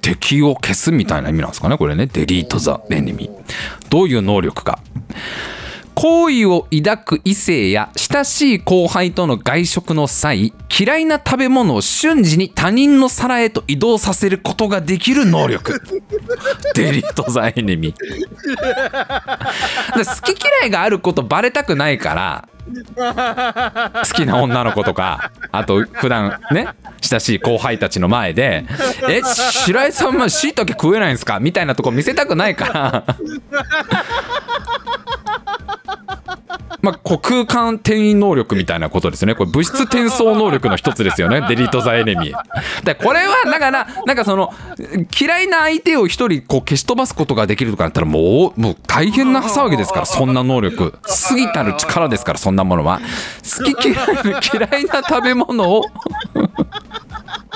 [0.00, 2.06] 敵を消すみたいな意味なんですかねこれね。
[2.06, 3.88] デリート・ザ・エネミー。
[3.88, 4.80] どういう能力か。
[6.00, 15.82] 好意を抱く異性や親しい後輩との外食の際嫌いな食べ物を瞬時に他人の皿へと移動させることができる能力
[16.76, 17.96] デリート・ザ・エネミー
[20.04, 22.48] 好き嫌いがあることバレたくないから
[22.96, 26.68] 好きな女の子とかあと普段ね
[27.00, 28.64] 親しい後輩たちの前で
[29.08, 33.04] 「え白井さんはしいたけ食えないんですか?」みたいなとこ見せたくないから
[36.80, 39.34] まあ、こう空間転移能力みたいなことですよね。
[39.34, 41.44] これ物質転送能力の一つですよね。
[41.48, 42.84] デリート・ザ・エネミー。
[42.84, 44.52] で、これは、だから、なんかその、
[45.18, 50.94] 嫌いな相手を一人こう消し飛ばすことができるとかだったら、もう、もう大変な騒ぎですから、 そんな能力。
[51.28, 53.00] 過ぎたる力ですから、そんなものは。
[53.58, 55.84] 好き嫌いな嫌いな食べ物を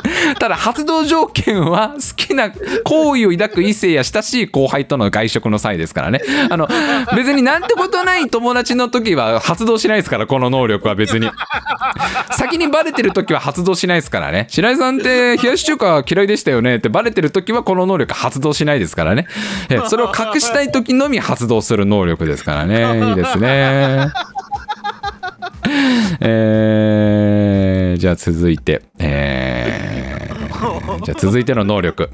[0.38, 2.50] ただ発動条件は好きな
[2.84, 6.68] 好意を抱く異性や親しい後輩との外食の際ですからねあの
[7.16, 11.30] 別になんてことない友達の時は発動しないですからこの能力は別に。
[12.32, 14.46] 先にバレてる時は発動しないですからね。
[14.48, 19.26] 白井さんって冷やし中華嫌いでしたよねってバレてる時はこの能力発動しないですからね。
[19.68, 23.10] え それを隠したい時のみ発動する能力ですからね。
[23.10, 24.08] いいですね。
[26.20, 32.10] えー、じゃあ続いて、えー、じゃあ続いての能力。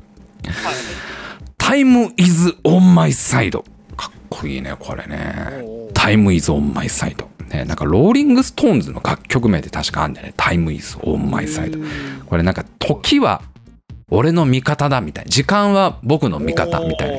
[1.57, 3.65] Time Is On My Side。
[4.29, 5.65] こいいね、これね。
[5.95, 7.29] Time Is On My Side。
[7.49, 10.35] ね、なんかローリングストーンズの楽曲名で確かあるんだよね。
[10.37, 11.79] Time Is On My Side。
[12.27, 13.43] これなんか時は
[14.11, 15.31] 俺の味方だみたいな。
[15.31, 17.19] 時間は僕の味方みたいな。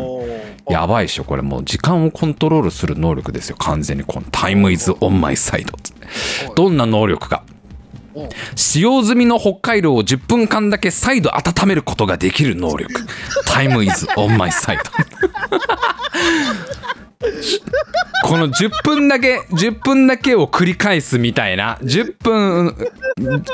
[0.69, 5.73] やばいっしょこれもう時間をコントロールする能力ですよ完全にこのタイムイズオンマイサイド
[6.53, 7.43] どんな能力か
[8.55, 12.93] 使用済みの北海道を10分間だけ再度温めることができる能力
[13.45, 14.83] タイムイズオンマイサイド
[18.23, 22.75] この10分だけ10分だけを繰り返すみたいな10分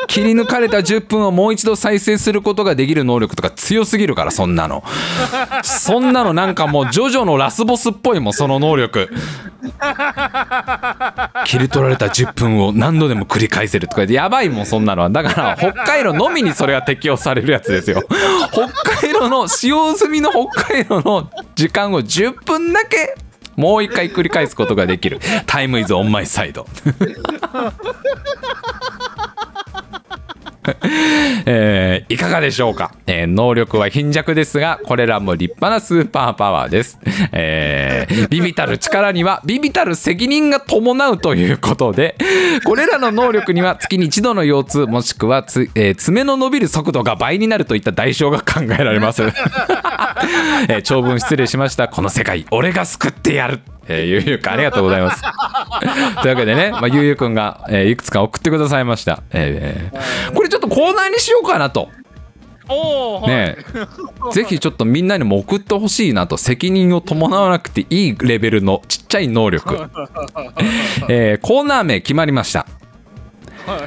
[0.07, 4.83] 切り抜かれた10分をもう一度再生することができる能力とか強すぎるからそんなの。
[5.63, 9.09] そんなのなんかもうジョジョのラスボスっぽいもんその能力。
[11.45, 14.03] 切り取られた10分を何度でも繰り返せるとか。
[14.03, 15.09] やばいもんそんなのは。
[15.09, 18.03] だから北海道のみにそれが適用されるやつですよ。
[18.51, 18.67] 北
[19.07, 23.15] 海道の使用済みの北海道の時間を10分だけ
[23.55, 25.19] もう一回繰り返すことができる。
[25.45, 26.67] タイムイズオンマイサイド。
[31.45, 36.99] えーいかがでしょうか、えー能力は貧弱ですがこれらも立派なスーパーパワーです、
[37.31, 42.15] えー ビビたる力にはビビたる責任が伴うということで
[42.63, 49.23] これらの能力には月に一度の腰痛もしくはつ、えー爪の伸びる速度が倍になるといった代償が考えられます、
[50.69, 51.87] えー長文失礼しました。
[51.87, 55.21] この世界俺が救ってやるえー、ゆうゆうくんありがとうございます。
[56.21, 59.21] というわけでね、まあ、ゆうゆうくんが、えーいくつか送ってくださいました。
[59.31, 61.89] えーこれちょっとコーナーにしようかなと。
[63.27, 69.75] ねえぜひちょっとみんなにも送ってほしいなと責任を伴わなくていいレベルのちっちゃい能力、
[71.07, 72.65] えーコーナー名決まりました
[73.67, 73.79] はい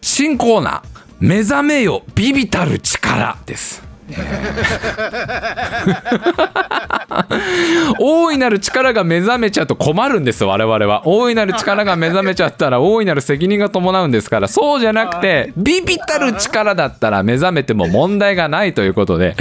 [0.00, 0.82] 新コーナー
[1.20, 3.82] 「目覚めよビビたる力」です。
[7.98, 11.02] 大いなる力が目覚めちゃうと困るんです我々は。
[11.06, 14.48] 大いなる力が目覚めちゃったら大いなる責任が伴うんですから。
[14.48, 19.36] そうじゃなくてビビたる力だったら目覚めても問題がないということで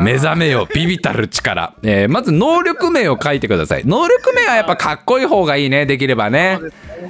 [0.00, 3.82] 目覚めよビビたる力、えーまず能力名を書いてください。
[3.86, 6.58] 能力名はやっぱかっこいい方がいいねできればね。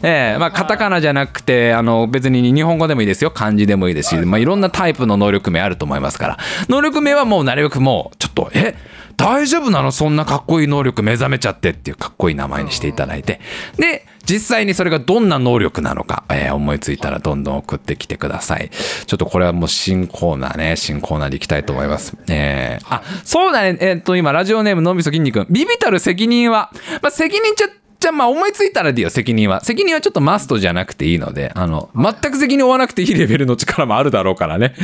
[0.03, 3.31] えーまあカタカナじゃなくてあの別に日本語でもいいですよ。
[3.31, 6.39] 漢字でもいいですし、まあ、いろんなタイプの能力名あると思いますから。
[6.69, 8.75] 能力名はもうなるべくもうちょっとえ
[9.17, 13.41] 大丈夫なのそんなかっこいい能力目覚めちゃってっていうかっこいい名前にしていただいて
[13.77, 27.67] で実際にそれがどんな能力なのか、えー思いついたらどんどん送ってきてくださいちょっとこれはもう新コーナーね新コーナーでいきたいと思いますえーあそうだねえーっと今ラジオネームのみそ筋肉ビビたる責任は、まあ、責任ちゃ
[28.03, 34.75] じゃあまあ思いついたらでいいよ責任は責任はちょっとマストじゃなくていいのであの全く責任を負わなくていいレベルの力もあるだろうからね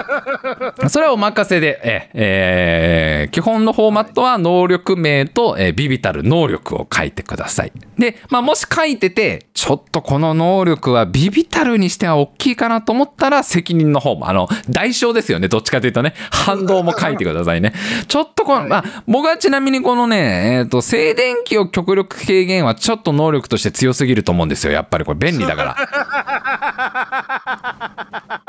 [0.88, 7.72] それはお任せで、ええー基本のフォーマットは能力名と、えービビたる能力を書いてください。
[7.98, 15.48] で、まあ、もし書いてて、ちょっとこの能力はビビたるにしては大きいかなと思ったら、責任の方も、あの、代償ですよね。
[15.48, 17.72] どっちかというとね、反動も書いてくださいね。
[18.08, 24.72] ちょっとこの、まあ、僕はちなみにこのね、えっ、と、静電気を極力軽減はちょっと能力として強すぎると思うんですよ。
[24.72, 25.76] やっぱりこれ便利だか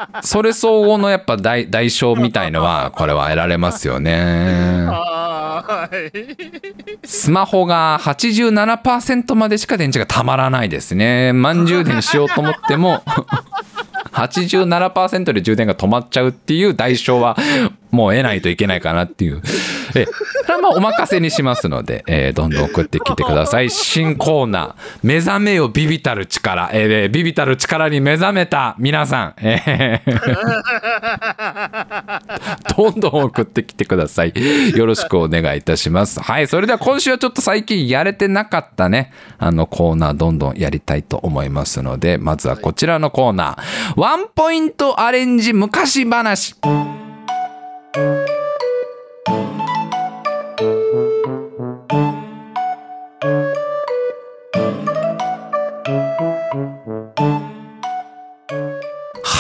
[0.06, 0.22] ら。
[0.24, 4.88] それ相応のやっぱ代代償みたいのはこれは得られますよね。
[7.04, 11.32] スマホが87%までしか電池がたまらないですね。
[11.34, 13.04] 満充電しようと思っても
[14.14, 17.38] 87%で充電が止まっちゃうっていう代償は
[17.96, 19.42] もう得ないといけないかなっていう。
[19.96, 23.70] え、それはまあお任せにしますので、えーどんどん送ってきてください。
[23.70, 30.16] 新コーナー、目覚めよビビたる力、えービビたる力に目覚めた皆さん、えー
[32.78, 34.34] どんどん送ってきてください。
[34.76, 36.20] よろしくお願いいたします。
[36.22, 46.56] はい、それでは今週はちょっと最近やれてなかったね、あのコーナーどんどんやりたいと思いますので、まずはこちらのコーナー、ワンポイントアレンジ昔話。
[47.98, 48.02] は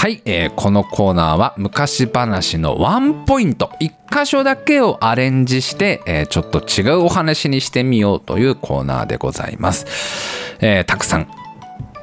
[0.08, 3.70] い、えーこのコーナーは昔話のワンポイント。
[3.82, 9.86] 一箇所だけをアレンジして、えーちょっと違うお話にしてみようというコーナーでございます、
[10.62, 11.28] えーたくさん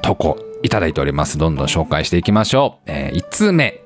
[0.03, 1.39] 投稿いただいております。
[1.39, 3.81] どんどん紹介していきましょう、え1通目。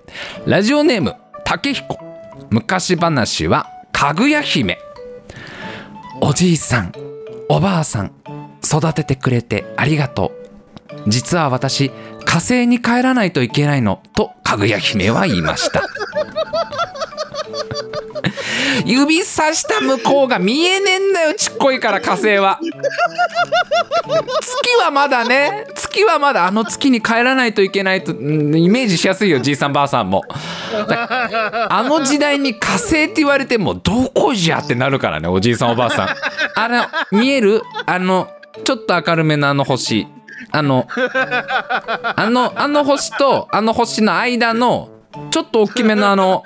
[0.47, 2.06] ラジオネーム竹彦。
[2.51, 4.79] 昔話はかぐや姫。
[6.21, 6.93] おじいさん
[7.49, 8.13] おばあさん
[8.65, 10.33] 育ててくれてありがと
[11.07, 11.11] う。
[11.11, 11.91] 実は私
[12.25, 15.83] 火星に帰らないといけないのとかぐや姫は言いました。
[18.85, 22.59] 指さした向こうが見えねえんだよちっこいから火星は。
[24.41, 30.23] 月はまだね月はまだあの月に帰らないといけないとイメージしやすいよじいさんばあさんも。
[31.69, 36.09] あの時代に火星って言われてもどこじゃってなるからねおじいさんおばあさん。
[36.59, 37.63] あの見える？
[37.87, 38.29] あの
[38.65, 40.07] ちょっと明るめのあの星。
[40.53, 44.91] あのあのあの星とあの星の間の
[45.31, 46.45] ちょっと大きめのあの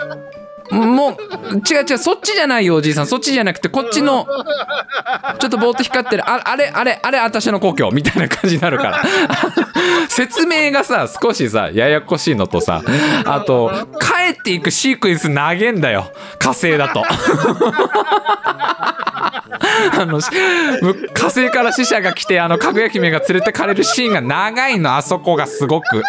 [0.70, 4.26] もう違う違うそっちじゃないよおじいさんそっちじゃなくてこっちの
[5.38, 9.02] ちょっとぼーっと光ってるああれあれあれ私の故郷みたいな感じになるから
[10.08, 12.82] 説明がさ少しさややこしいのとさ
[13.24, 17.02] あと帰っていくシークエンス投げんだよ火星だと。
[19.92, 26.02] あの火星から死者が来てあのかぐや姫が連れてかれるシーンが長いのあそこがすごく。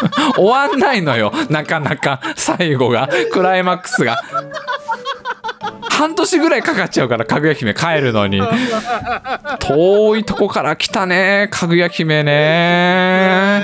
[0.36, 1.32] 終わんないのよ。
[1.50, 2.20] なかなか。
[2.36, 3.08] 最後が。
[3.32, 4.22] クライマックスが。
[5.90, 8.42] 半年ぐらいかかっちゃうからかぐや姫帰るのに。
[9.60, 13.62] 遠いとこから来たねかぐや姫ね。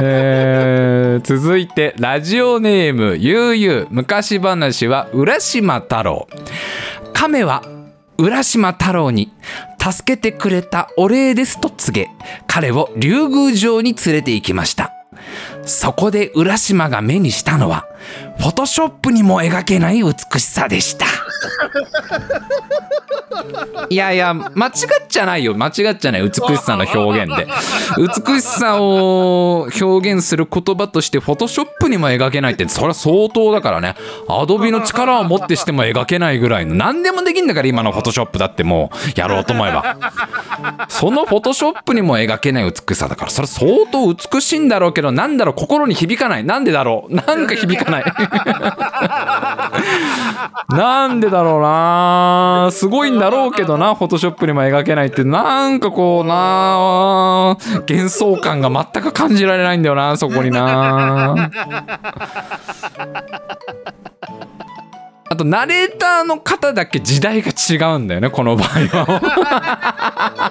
[0.00, 6.28] えー続いてラジオネームゆうゆう昔話は浦島太郎。
[7.14, 7.62] 亀は
[8.18, 9.32] 浦島太郎に。
[9.92, 12.10] 助けてくれたお礼ですと告げ
[12.46, 14.92] 彼を竜宮城に連れて行きました。
[15.64, 17.86] そこで浦島が目にしたのは
[18.38, 21.06] フォトショップにも描けない美しさでした。
[23.88, 24.72] いやいや間違っ
[25.08, 25.54] ちゃないよ。
[25.54, 27.46] 間違っちゃない美しさの表現で。
[27.98, 33.96] 美しさを表現する言葉としてフォトショップにも描けないってそれは相当だからね。
[34.28, 36.74] アドビの力を持ってしても描けないぐらいの。
[36.74, 39.18] 何でもできんだから今のフォトショップだってもう。
[39.18, 39.96] やろうと思えば。
[40.88, 43.30] そのフォトショップにも描けない美しさだから。
[43.30, 45.54] それ相当美しいんだろうけどなんだろう。
[45.54, 46.44] 心に響かない。
[46.44, 47.14] なんでだろう。
[47.14, 47.93] なんか響かない。
[50.68, 52.68] なんでだろうな。
[52.72, 55.24] すごいんだろうけどなフォトショップにも描けないって。
[55.24, 57.56] なんかこうな
[57.88, 61.50] 幻想感が全く感じられないんだよなそこにな。
[65.26, 70.50] あとナレーターの方だけ時代が違うんだよねこの場合は。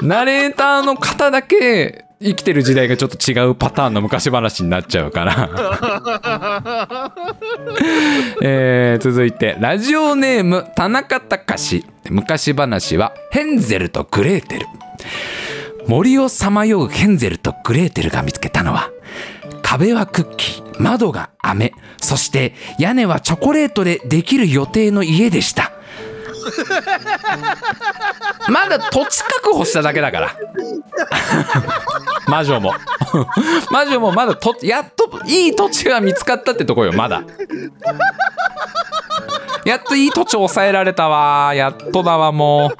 [0.02, 5.50] ナレーターの方だけ生きてる時代がちょっと違うパターンの昔話になっちゃうから、
[8.42, 11.84] えー続いてラジオネーム田中隆。
[12.08, 14.66] 昔話はヘンゼルとグレーテル。
[15.86, 18.90] 森をさまようヘンゼルとグレーテルが見つけたのは
[19.62, 25.72] 壁はクッキー窓が飴そして屋根はチョコレートでできる予定の家でした。
[28.48, 30.36] まだ土地確保しただけだから。
[32.26, 32.72] 魔女も。
[33.70, 37.22] 魔女もまだとやっといい土地が見つかったってとこよまだ。
[39.64, 41.54] やっといい土地を抑えられたわ。
[41.54, 42.76] やっとだわもう。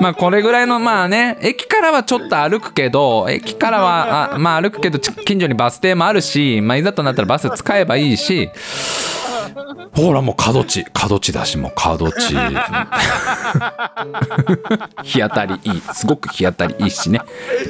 [0.00, 8.50] まあこれぐらいのまあね駅からはちょっと歩くけど駅からはあまあ歩くけど近所にバス停もあるし、まあ、いざとなったらバス使えばいいし。
[9.94, 10.84] ほらもう角地。
[10.92, 12.36] 角地だしもう角地。
[15.02, 15.82] 日当たりいい。
[15.92, 17.20] すごく日当たりいいしね。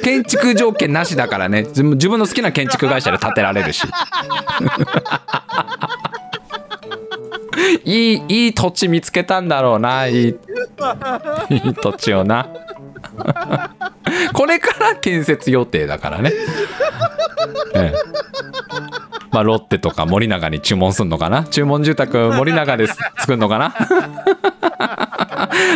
[0.03, 1.63] 建築条件なしだからね。
[1.63, 3.83] 自分の好きな建築会社で建てられるし。
[7.83, 10.07] いいいい土地見つけたんだろうな。
[10.07, 10.35] いい
[11.49, 12.47] いい土地をな。
[14.33, 16.31] これから建設予定だからね、
[17.75, 18.98] ええ
[19.39, 21.45] まあロッテとか森永に注文すんのかな？
[21.45, 23.73] 注文住宅森永です作るのかな？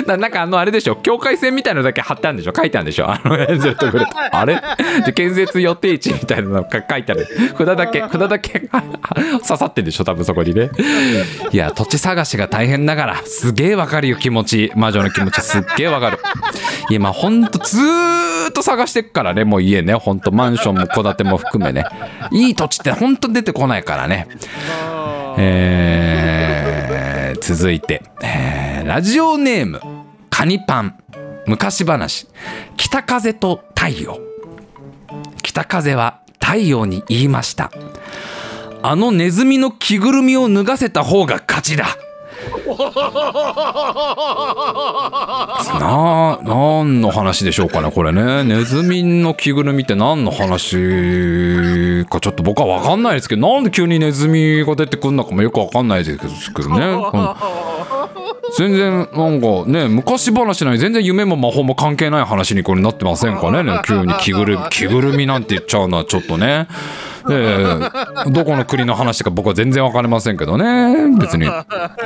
[0.06, 0.98] ななんかあのあれでしょ？
[0.98, 2.54] 境界線みたいのだけ貼ってあるんでしょ？
[2.56, 3.10] 書いてあるんでしょ？
[3.10, 4.62] あのエンゼルとグレートあれ？
[5.06, 7.26] で建設予定地みたいなのが書いてある。
[7.58, 10.04] 札だけ札だけ刺さってんでしょ？
[10.04, 10.70] 多分そこにね。
[11.52, 13.22] いや土地探しが大変だから。
[13.26, 14.72] すげえわかるよ気持ち。
[14.76, 15.40] 魔女の気持ち。
[15.42, 16.20] すっげえわかる。
[16.90, 19.94] いやまあほんとずーっと探してっからねもう家ね。
[19.94, 21.86] ほんと マンションも戸建ても含めね。
[22.32, 24.28] いい土地ってほんと出てこないからね。
[25.38, 29.82] えー続いて、えーラジオネーム
[30.30, 30.96] カニパン。
[31.46, 32.28] 昔話。
[32.78, 34.20] 北風と太陽。
[35.42, 37.72] 北風は太陽に言いました。
[38.82, 41.86] あのネズミの着ぐるみを脱がせた方が勝ちだ
[45.80, 48.44] な何の話でしょうかねこれね。
[48.44, 57.36] ネズミの着ぐるみって何の話かちょっと僕は分かんないですけどなんで急にネズミが出てくるのかもよく分かんないですけどね、うん。
[58.58, 63.64] 全然なんかね昔話なのに全然夢も魔法も関係ない話にこれなってませんかね。
[63.64, 66.68] ね急に着ぐるみ着ぐるみなんて言っちゃうのはちょっとね。
[67.32, 67.80] え
[68.28, 71.18] え どこの国の話か僕は全然わかりませんけどね。
[71.20, 71.48] 別に。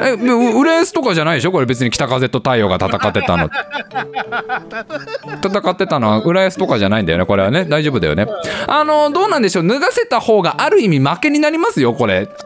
[0.02, 1.52] えう浦安とかじゃないでしょ？
[1.52, 3.50] これ別に北風と太陽が戦ってたの。
[5.44, 7.26] 戦ってたのは浦安とかじゃないんだよね。
[7.26, 7.66] これはね。
[7.66, 8.28] 大丈夫だよね。
[8.68, 9.68] あのどうなんでしょう？
[9.68, 12.28] 脱がせた方がある意味負けになりますよこれ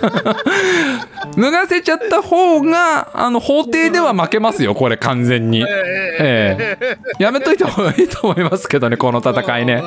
[1.36, 9.82] 脱がせちゃった方があの法廷では負けますよこれ完全に、ええやめといた方がいいと思いますけどねこの戦いね。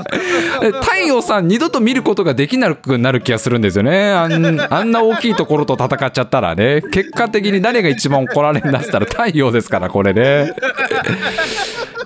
[0.61, 4.11] え太陽さん二度と見ることができなくなる気がするんですよね。
[4.11, 6.82] あんあんな大きいところと戦っちゃったらね。
[6.91, 10.53] 結果的に誰が一番怒られんだったら太陽ですからこれね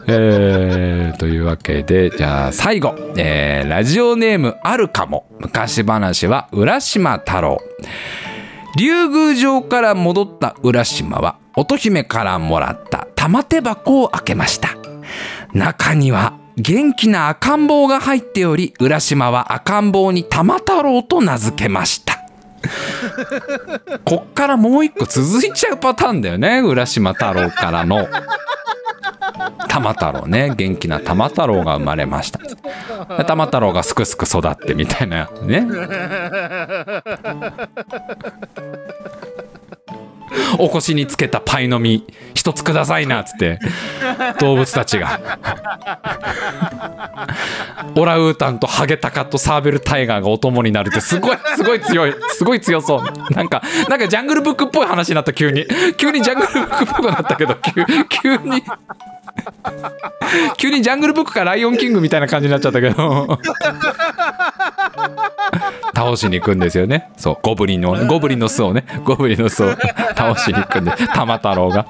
[0.10, 5.28] えーというわけでじゃあ最後、えーラジオネームあるかも。
[5.39, 7.60] 昔話は浦島太郎。
[8.78, 14.70] 竜宮城から戻った浦島は乙姫からもらった玉手箱を開けました。
[15.53, 22.24] 中には元気な赤ん坊が入っており浦島は赤ん坊に玉太郎と名付けました。
[24.05, 28.08] こっからもう一個続いちゃうパターンだよね浦島太郎からの。
[29.68, 30.54] 玉太郎ね。
[30.56, 32.40] 元気な玉太郎が生まれました。
[33.26, 35.30] 玉太郎がすくすく育ってみたいな。
[35.44, 35.68] ね。
[40.60, 43.60] お腰につけたパイの実一つくださいなっつって。
[44.40, 45.20] 動物たちが。
[47.96, 52.16] オラウータンとハゲタカとサーベルタイガーがお供になるってすごいすごい強い。
[52.30, 53.34] すごい強そう。
[53.34, 55.66] なんかなんかジャングルブックっぽい話になった急に。
[55.98, 57.86] 急にジャングルブックっぽくなったけど急
[58.22, 58.64] 急に。
[60.58, 63.40] 急にジャングルブックかライオンキングみたいな感じになっちゃったけど。
[65.98, 67.10] 倒しに行くんですよね。
[67.18, 67.38] そう。
[67.41, 68.86] ゴブリンのゴブリンの巣をね。
[69.04, 69.72] ゴブリンの巣を
[70.16, 71.88] 倒しに行くんで 玉太郎が。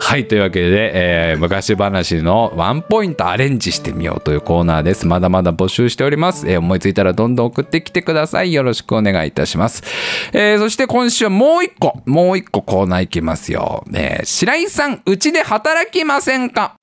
[0.00, 5.06] はいというわけで、えー昔話のワンポイントアレンジしてみようというコーナーです。
[5.06, 8.52] まだまだ募集しております、えー思いついたらどんどん送ってきてください。
[8.54, 9.82] よろしくお願いいたします、
[10.32, 12.00] えーそして今週はもう一個。
[12.06, 16.74] もう一個コーナーいきますよ、えー白井さんうちで働きませんか？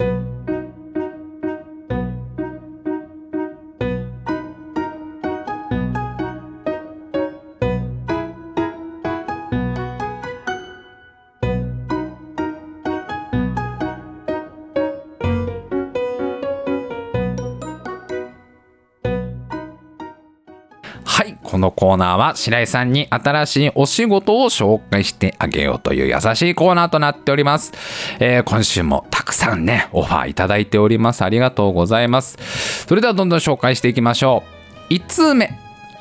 [21.55, 27.71] このコーナーは白井さんに新しいお仕事を紹介してあげようという優しいコーナーとなっております。
[28.19, 31.23] えー今週もたくさんね、オファーいただいております。
[31.23, 32.37] ありがとうございます。
[32.85, 34.43] それではどんどん紹介していきましょ
[34.89, 34.93] う。
[34.95, 35.57] 1通目。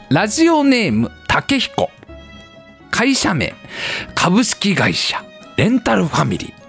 [0.08, 1.88] ラジオネーム、竹彦。
[2.90, 3.54] 会社名、
[4.16, 5.24] 株式会社、
[5.56, 6.63] レンタルファミリー。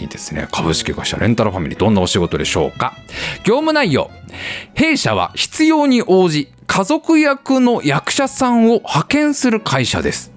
[0.00, 0.48] いいですね。
[0.52, 1.78] 株式会社レンタルファミリー。
[1.78, 2.94] どんなお仕事でしょうか？
[3.44, 4.10] 業務内容。
[4.74, 10.32] 弊社は必要に応じ、家族役の役者さんを派遣する会社です。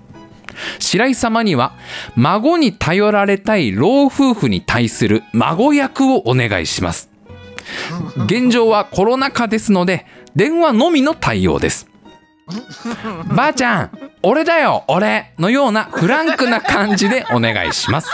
[0.80, 1.74] 白井様には、
[2.16, 7.10] 孫に頼られたい老夫婦に対する孫役をお願いします。
[8.26, 10.06] 現状はコロナ禍ですので、
[10.36, 11.88] 電話のみの対応です。
[13.36, 13.92] ばあちゃん、
[14.24, 18.10] 俺だよ、俺のようなフランクな感じでお願いします。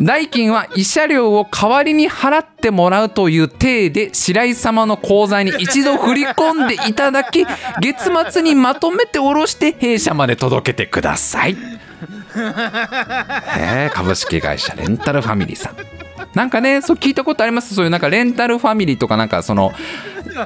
[0.00, 7.44] 代金は慰謝料を代わりに払ってもらうという体で白井様の口座に一度振り込んでいただき
[7.80, 11.56] 月末にまとめて下ろして弊社まで届けてください。
[12.36, 12.36] へ
[13.88, 15.76] え株式会社レンタルファミリーさん。
[16.34, 17.74] なんかねそう聞いたことあります？
[17.74, 19.72] そういうなんかレンタルファミリーとかなんかその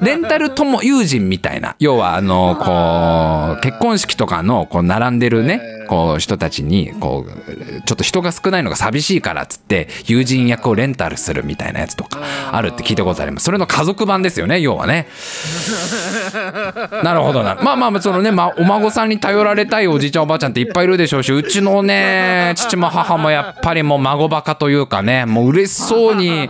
[0.03, 1.77] レンタル友友人みたいな。
[1.79, 12.21] 要はあのこう結婚式とかのこう並んでるねこう人たちにこうちょっと人が少ないのが寂しいからっつって友人役をレンタルするみたいなやつとか
[12.53, 13.45] あるって聞いたことあります。
[13.45, 15.09] それの家族版ですよね要はね。
[17.05, 17.57] なるほどな。
[17.63, 26.49] まあまあそのね、ま、お孫さんに頼られたいおじいちゃんおばあちゃんっていっぱいいるでしょうしうちのね父も母もやっぱりもう孫バカというかねもう嬉しそうに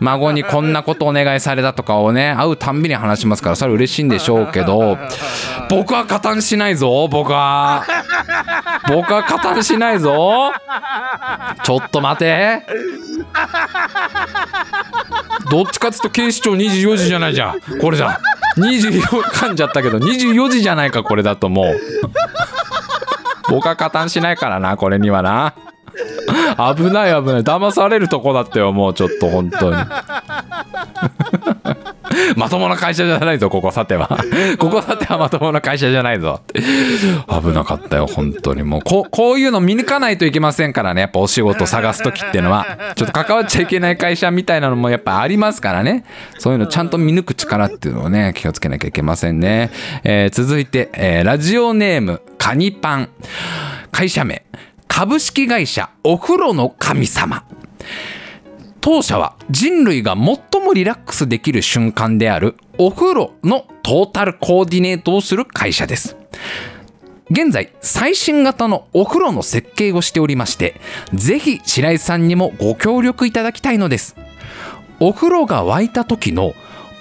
[0.00, 4.98] 孫にこんなことお願いされたとかをね会うたんびに話しますからそれ嬉しいんでしょうけど
[5.68, 7.84] 僕は加担しないぞ僕は。
[8.88, 10.52] 僕は加担しないぞ。
[11.62, 12.62] ちょっと待て。
[15.50, 17.60] どっちかっつうと警視庁24時じゃないじゃん。
[17.80, 18.18] これじゃ
[18.56, 21.80] 24噛んじゃったけど24時じゃないかこれだともう。
[23.48, 25.54] 僕は加担しないからなこれにはな。
[26.74, 27.42] 危ない危ない。
[27.42, 29.76] 騙されるとこだったよもうちょっと本当に。
[32.40, 34.08] まともな会社じゃないぞここさては。
[34.58, 36.40] ここさてはまともな会社じゃないぞ。
[37.28, 38.62] 危なかったよ本当に。
[38.62, 41.02] もうこうこういうの見抜かないといけませんからね。
[41.02, 42.66] やっぱお仕事探す時っていうのは。
[42.96, 46.04] ちょっと関わっちゃいけない会社みたいなのもやっぱありますからね。
[46.38, 49.70] そういうのちゃんと見抜く力っていうのをね気をつけなきゃいけませんね、
[50.04, 53.08] えー続いて、えーラジオネームカニパン。
[53.92, 54.42] 会社名。
[54.88, 57.44] 株式会社お風呂の神様
[58.80, 66.16] 当社は人類が最もリラックスできる瞬間であるお風呂のトータルコーディネートをする会社です。
[67.30, 70.80] 現在、最新型のお風呂の設計をしておりまして、
[71.14, 74.16] ぜひ白井さんにもご協力いただきたいのです。
[74.98, 76.54] お風呂が沸いた時の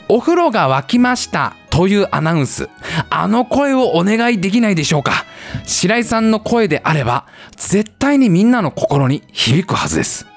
[0.07, 2.69] お風呂が沸きましたというアナウンス、
[3.09, 5.25] あの声をお願いできないでしょうか
[5.63, 7.25] 白井さんの声であれば、
[7.55, 10.27] 絶対にみんなの心に響くはずです。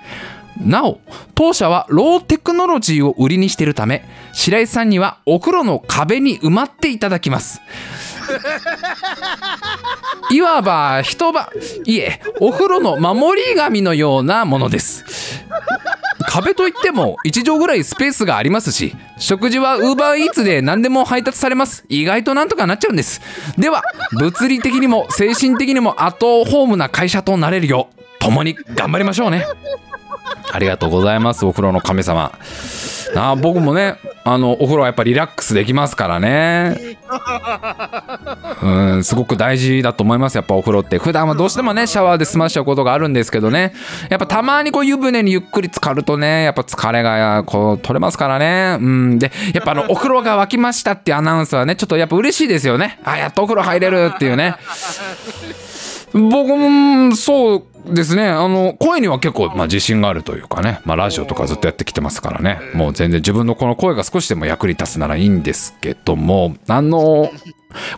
[0.61, 1.01] なお
[1.35, 7.61] 当社はローテクノロジーを売りにしているため白井さんにはお風呂の壁に埋まっていただきます。
[10.31, 11.49] いわば一晩
[11.85, 15.05] いえお風呂の守り神のようなものです。
[16.29, 21.85] 壁といっても1畳ぐらいスペースがありますし食事はウーバーイーツで何でも配達されます。
[21.89, 23.21] 意外となんとかなっちゃうんです。
[23.59, 23.83] では
[24.13, 29.45] 物理的にも精神的にもアットホームな会社となれるよう共に頑張りましょうね
[30.53, 32.33] ありがとうございますお風呂の神様。
[33.15, 36.99] あ僕もねあのお風呂はやっぱリラックスできますからね。
[38.63, 38.69] う
[38.99, 40.99] んすごく大事だと思いますやっぱお風呂って。
[40.99, 43.75] 普段はどうしてもねシャワーで済ましちゃうことがあるんですけどね。
[44.09, 48.79] やっぱたまにこう湯船にゆっくり浸かるとねやっぱ疲れがこう取れますからね。
[48.81, 52.99] うんでやっぱあのお風呂が沸きましたっていうアナウンスはねちょっとやっぱ嬉しいですよね。
[53.05, 54.57] あやっとお風呂入れるっていうね。
[56.13, 58.29] 僕もそうですね。
[58.29, 62.61] あの声には結構、まあ、自信があるというかね、まあ、ラジオとかずっとやってきてますからね。
[62.75, 66.55] もう全然自分のこの声が少しでも役に立つならいいんですけども。
[66.69, 67.31] あの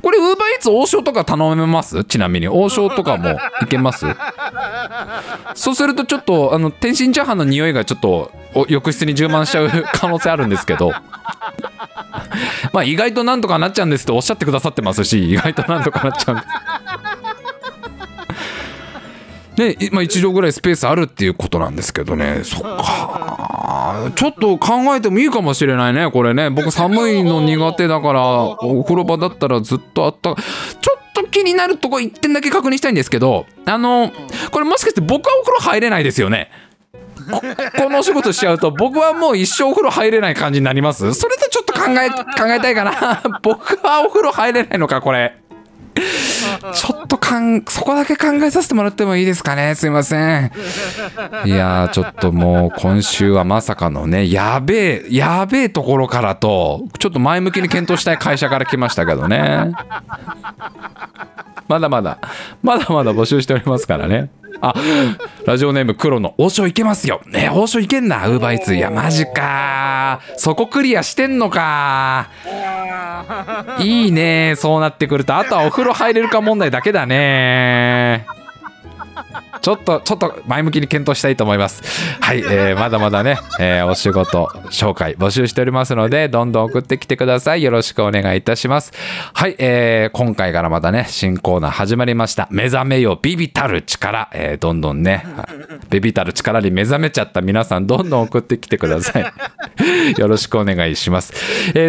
[0.02, 2.04] これウーバーイーツ王将とか頼めます？
[2.04, 2.48] ちなみに。
[2.48, 4.06] 王将とかもいけます？
[5.54, 8.30] そうするとちょっとあの天津チャーハンの匂いがちょっと
[8.68, 10.92] 浴室に充満しちゃう可能性あるんですけど。
[12.72, 16.48] まあ意外となんとかなっちゃうんですっておっしゃってくださってますし意外となんとかなっちゃうんです。
[19.56, 22.40] ねまあ、1畳ぐらいスペースあるっていうことなんですけどね。
[22.44, 24.10] そっか。
[24.16, 26.50] ちょっと考えてもいいかもしれないねこれね。
[26.50, 30.34] 僕寒いの苦手だからお風呂場だったらずっとあった。
[30.34, 30.42] ちょ
[30.98, 34.10] っと気になるとこ1点だけ確認したいんですけどあの
[34.50, 36.50] これもしかして僕はお風呂入れないですよね。
[37.30, 37.40] こ
[37.78, 41.14] このお仕事しちゃうと僕はもう一生お風呂入れない感じになります？
[41.14, 43.22] それとちょっと考え考えたいかな。
[43.42, 45.36] 僕はお風呂入れないのかこれ。
[46.74, 49.74] ちょっとかんそこだけ考えさせてもらってもいいですかね？
[49.74, 50.50] すいません。
[51.44, 59.72] いやーちょっともう今週はまさかのねやべえやべえところからとちょっと前向きに検討したい会社から来ましたけどね。
[61.68, 62.18] まだまだ
[62.62, 64.30] まだまだ募集しておりますからね。
[64.60, 64.72] あ
[65.46, 67.20] ラジオネーム黒の王将いけますよ。
[67.26, 68.74] ね王将いけんなウーバーイーツ。
[68.74, 72.28] いやマジかそこクリアしてんのか
[73.80, 74.54] いいね。
[74.56, 78.26] そうなってくるとあとはお風呂入れるか問題だけだね。
[79.64, 81.82] ちょっとちょっと前向きに検討したいと思います。
[82.20, 87.62] はい、えー、まだまだね、えー、お仕事紹介募集しておりますのでどんどん送ってきてください。
[87.62, 88.92] よろしくお願いいたします。
[89.32, 92.46] はい、えー、今回からまたね新コーナー始まりました。
[92.50, 95.24] 目覚めよビビたる力、えー、どんどんね
[95.88, 99.32] ビビたる力に目覚めちゃった皆さんどんどん送ってきてください。
[100.20, 101.32] よろしくお願いします。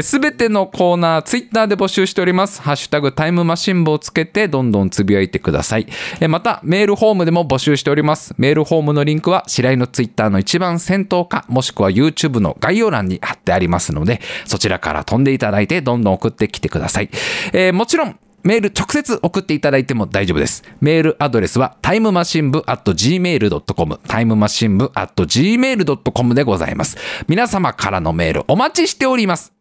[0.02, 2.62] すべ、ー、てのコーナーツイッターで募集しております。
[2.62, 5.88] ハッシュタグタイムマシン部をつけてどんどんつぶやいてください、
[6.22, 8.34] えー、またメールフォームでも募集しております。
[8.38, 17.10] メールフォームのリンクは白井のツイッターの一番先頭か、もしくは YouTube の概要欄に貼ってありますので、そちらから飛んでいただいてどんどん送ってきてください。
[17.54, 20.64] えー、もちろん、メール直接送っていただいても大丈夫です。
[20.80, 26.96] メールアドレスはタイムマシン部 at gmail.com タイムマシン部 at gmail.com でございます。
[27.28, 29.55] 皆様からのメールお待ちしております。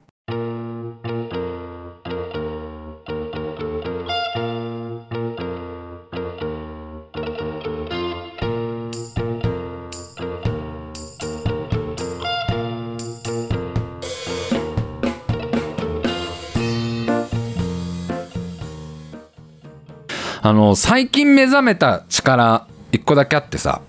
[20.46, 23.80] あの最近目覚めた力一個だけあってさ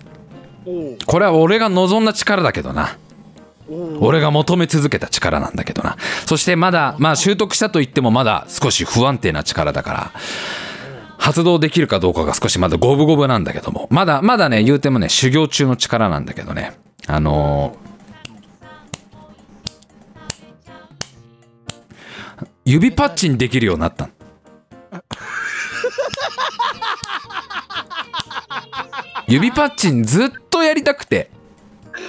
[0.64, 2.96] これは俺が望んだ力だけどな。
[4.00, 5.96] 俺が求め続けた力なんだけどな。
[6.24, 10.12] そしてまだまあ習得したと言ってもまだ少し不安定な力だから
[11.18, 16.72] 発動できるかどうかが少しまだ五分五分なんだけどもまだまだね言うてもね修行中の力なんだけどね。
[17.06, 24.08] あのー、指パッチンできるようになった
[29.28, 31.30] 指パッチンずっとやりたくて。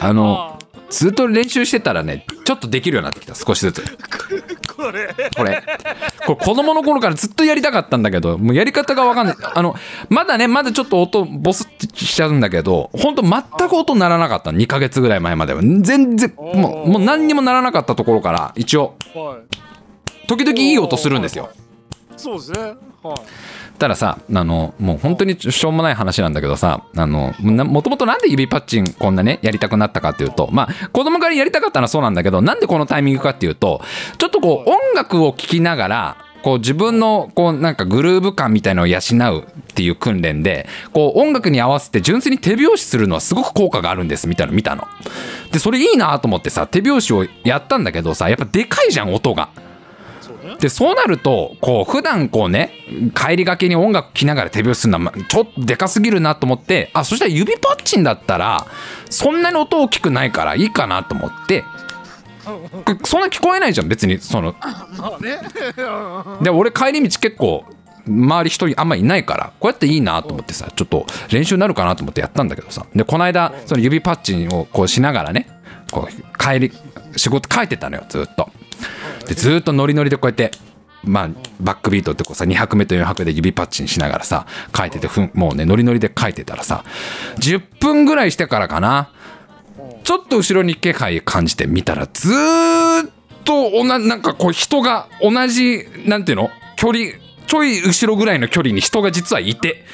[0.02, 0.60] あの
[0.90, 3.84] ずっと練習してたらねちょっとできるようになってきた少しずつ。
[4.76, 5.14] これ。
[5.36, 5.64] これ。
[6.26, 9.36] これ子供の頃からずっとやりたかったんだけどもうやり方が分かんない。
[9.54, 9.76] あの
[10.10, 14.52] まだねまだちょっと音ボスってしちゃうんだけど本当全く音鳴らなかった。
[14.52, 15.62] 2ヶ月ぐらい前までは。
[15.62, 18.96] 全然もうもう何にもならなかったところから一応。
[20.28, 21.50] 時々いい音するんですよ。
[22.16, 22.76] そうですね。
[23.04, 23.18] はい
[23.78, 33.82] たらさあのもう本当にしょうもない話なんだけどさあのもともとなんで指パッチンこんなねやりたくなったかっていうとまあ子供からやりたかったのはそうなんだけどなんでこのタイミングかっていうと
[34.18, 44.88] ちょっとこう音楽を聴きながらこう自分のこうなんかグルーヴ感みたいのを養うっていう訓練でこう音楽に合わせて純粋に手拍子するのはすごく効果があるんですみたいなの見たの。
[45.52, 49.50] でそれいいなと思ってさ手拍子をやったんだけどさやっぱでかいじゃん音が。
[50.60, 52.72] でそうなるとこう普段こうね
[53.16, 58.66] 帰りがけに音楽聴きながら手拍子するのはちょっとでかすぎるなと思ってあそしたら指パッチンだったら
[59.10, 61.64] そんなに音大きくないからいいかなと思って
[63.04, 64.56] そんな聞こえないじゃん別にその。
[66.42, 67.66] で俺帰り道結構
[68.08, 72.86] 周り人あんまいないからこうやっていいなと思ってさちょっと練習になるかなと思ってやったんだけどさ。
[72.96, 75.50] でこの間その指パッチンをこうしながらね
[75.92, 76.72] こう帰り
[77.18, 78.50] 仕事帰ってたのよずっと
[79.28, 80.52] でずっとノリノリでこうやって
[81.04, 81.30] まあ、
[81.62, 86.84] バックビートってこうさ200目と400で指パッチンしながらさ書いててもうねノリノリで書いてたらさ
[87.38, 89.12] 10分ぐらいしてからかな。
[90.04, 92.34] ちょっと後ろに気配感じて見たらずっ
[93.44, 96.50] とおななんかこう人が同じなんていうの？
[96.76, 97.12] 距離
[97.46, 99.86] ちょい後ろぐらいの距離に人が実はいて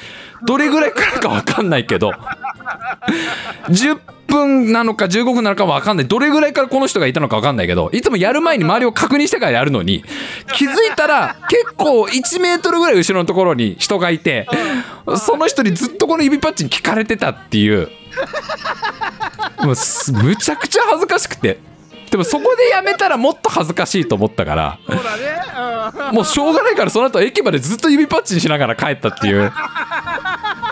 [0.46, 2.12] どれぐらいからか分かんないけど
[3.70, 6.08] 10分なのか15分なのか分かんない。
[6.08, 10.04] どれぐらいからこの人がいたのか分かんないけどいつもやる前に周りを確認してからやるのに
[10.54, 14.48] 気づいたら結構1メートルぐらい後ろのところに人がいて
[15.16, 17.88] その人にずっとこの指パッチン聞かれてたっていう。
[19.62, 21.58] もうすむちゃくちゃ恥ずかしくて。
[22.10, 24.78] でもそこでやめたらもっと恥ずかしいと思ったから。
[24.86, 26.12] そう。
[26.12, 29.52] もうしょうがないからその後駅までずっと指パッチンしながら帰ったっていう。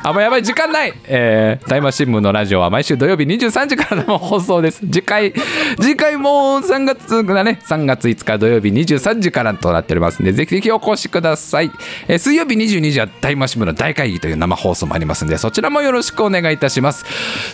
[0.03, 4.81] あ、もうやばい、時間ないえー、タイマー新聞のラジオは毎週土曜日23時からの放送です。
[4.81, 5.33] 次回、
[5.81, 11.71] 次回も3月だね、3月5日土曜日23時からとなっておりますんで、ぜひぜひお越しください。
[12.09, 17.05] えー水曜日22時はタイマー新聞の大会議という生放送もありますんで、そちらもよろしくお願いいたします。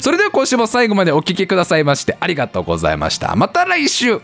[0.01, 3.34] それでは今週も最後までお聞きくださいましてありがとうございました。
[3.36, 4.20] また来週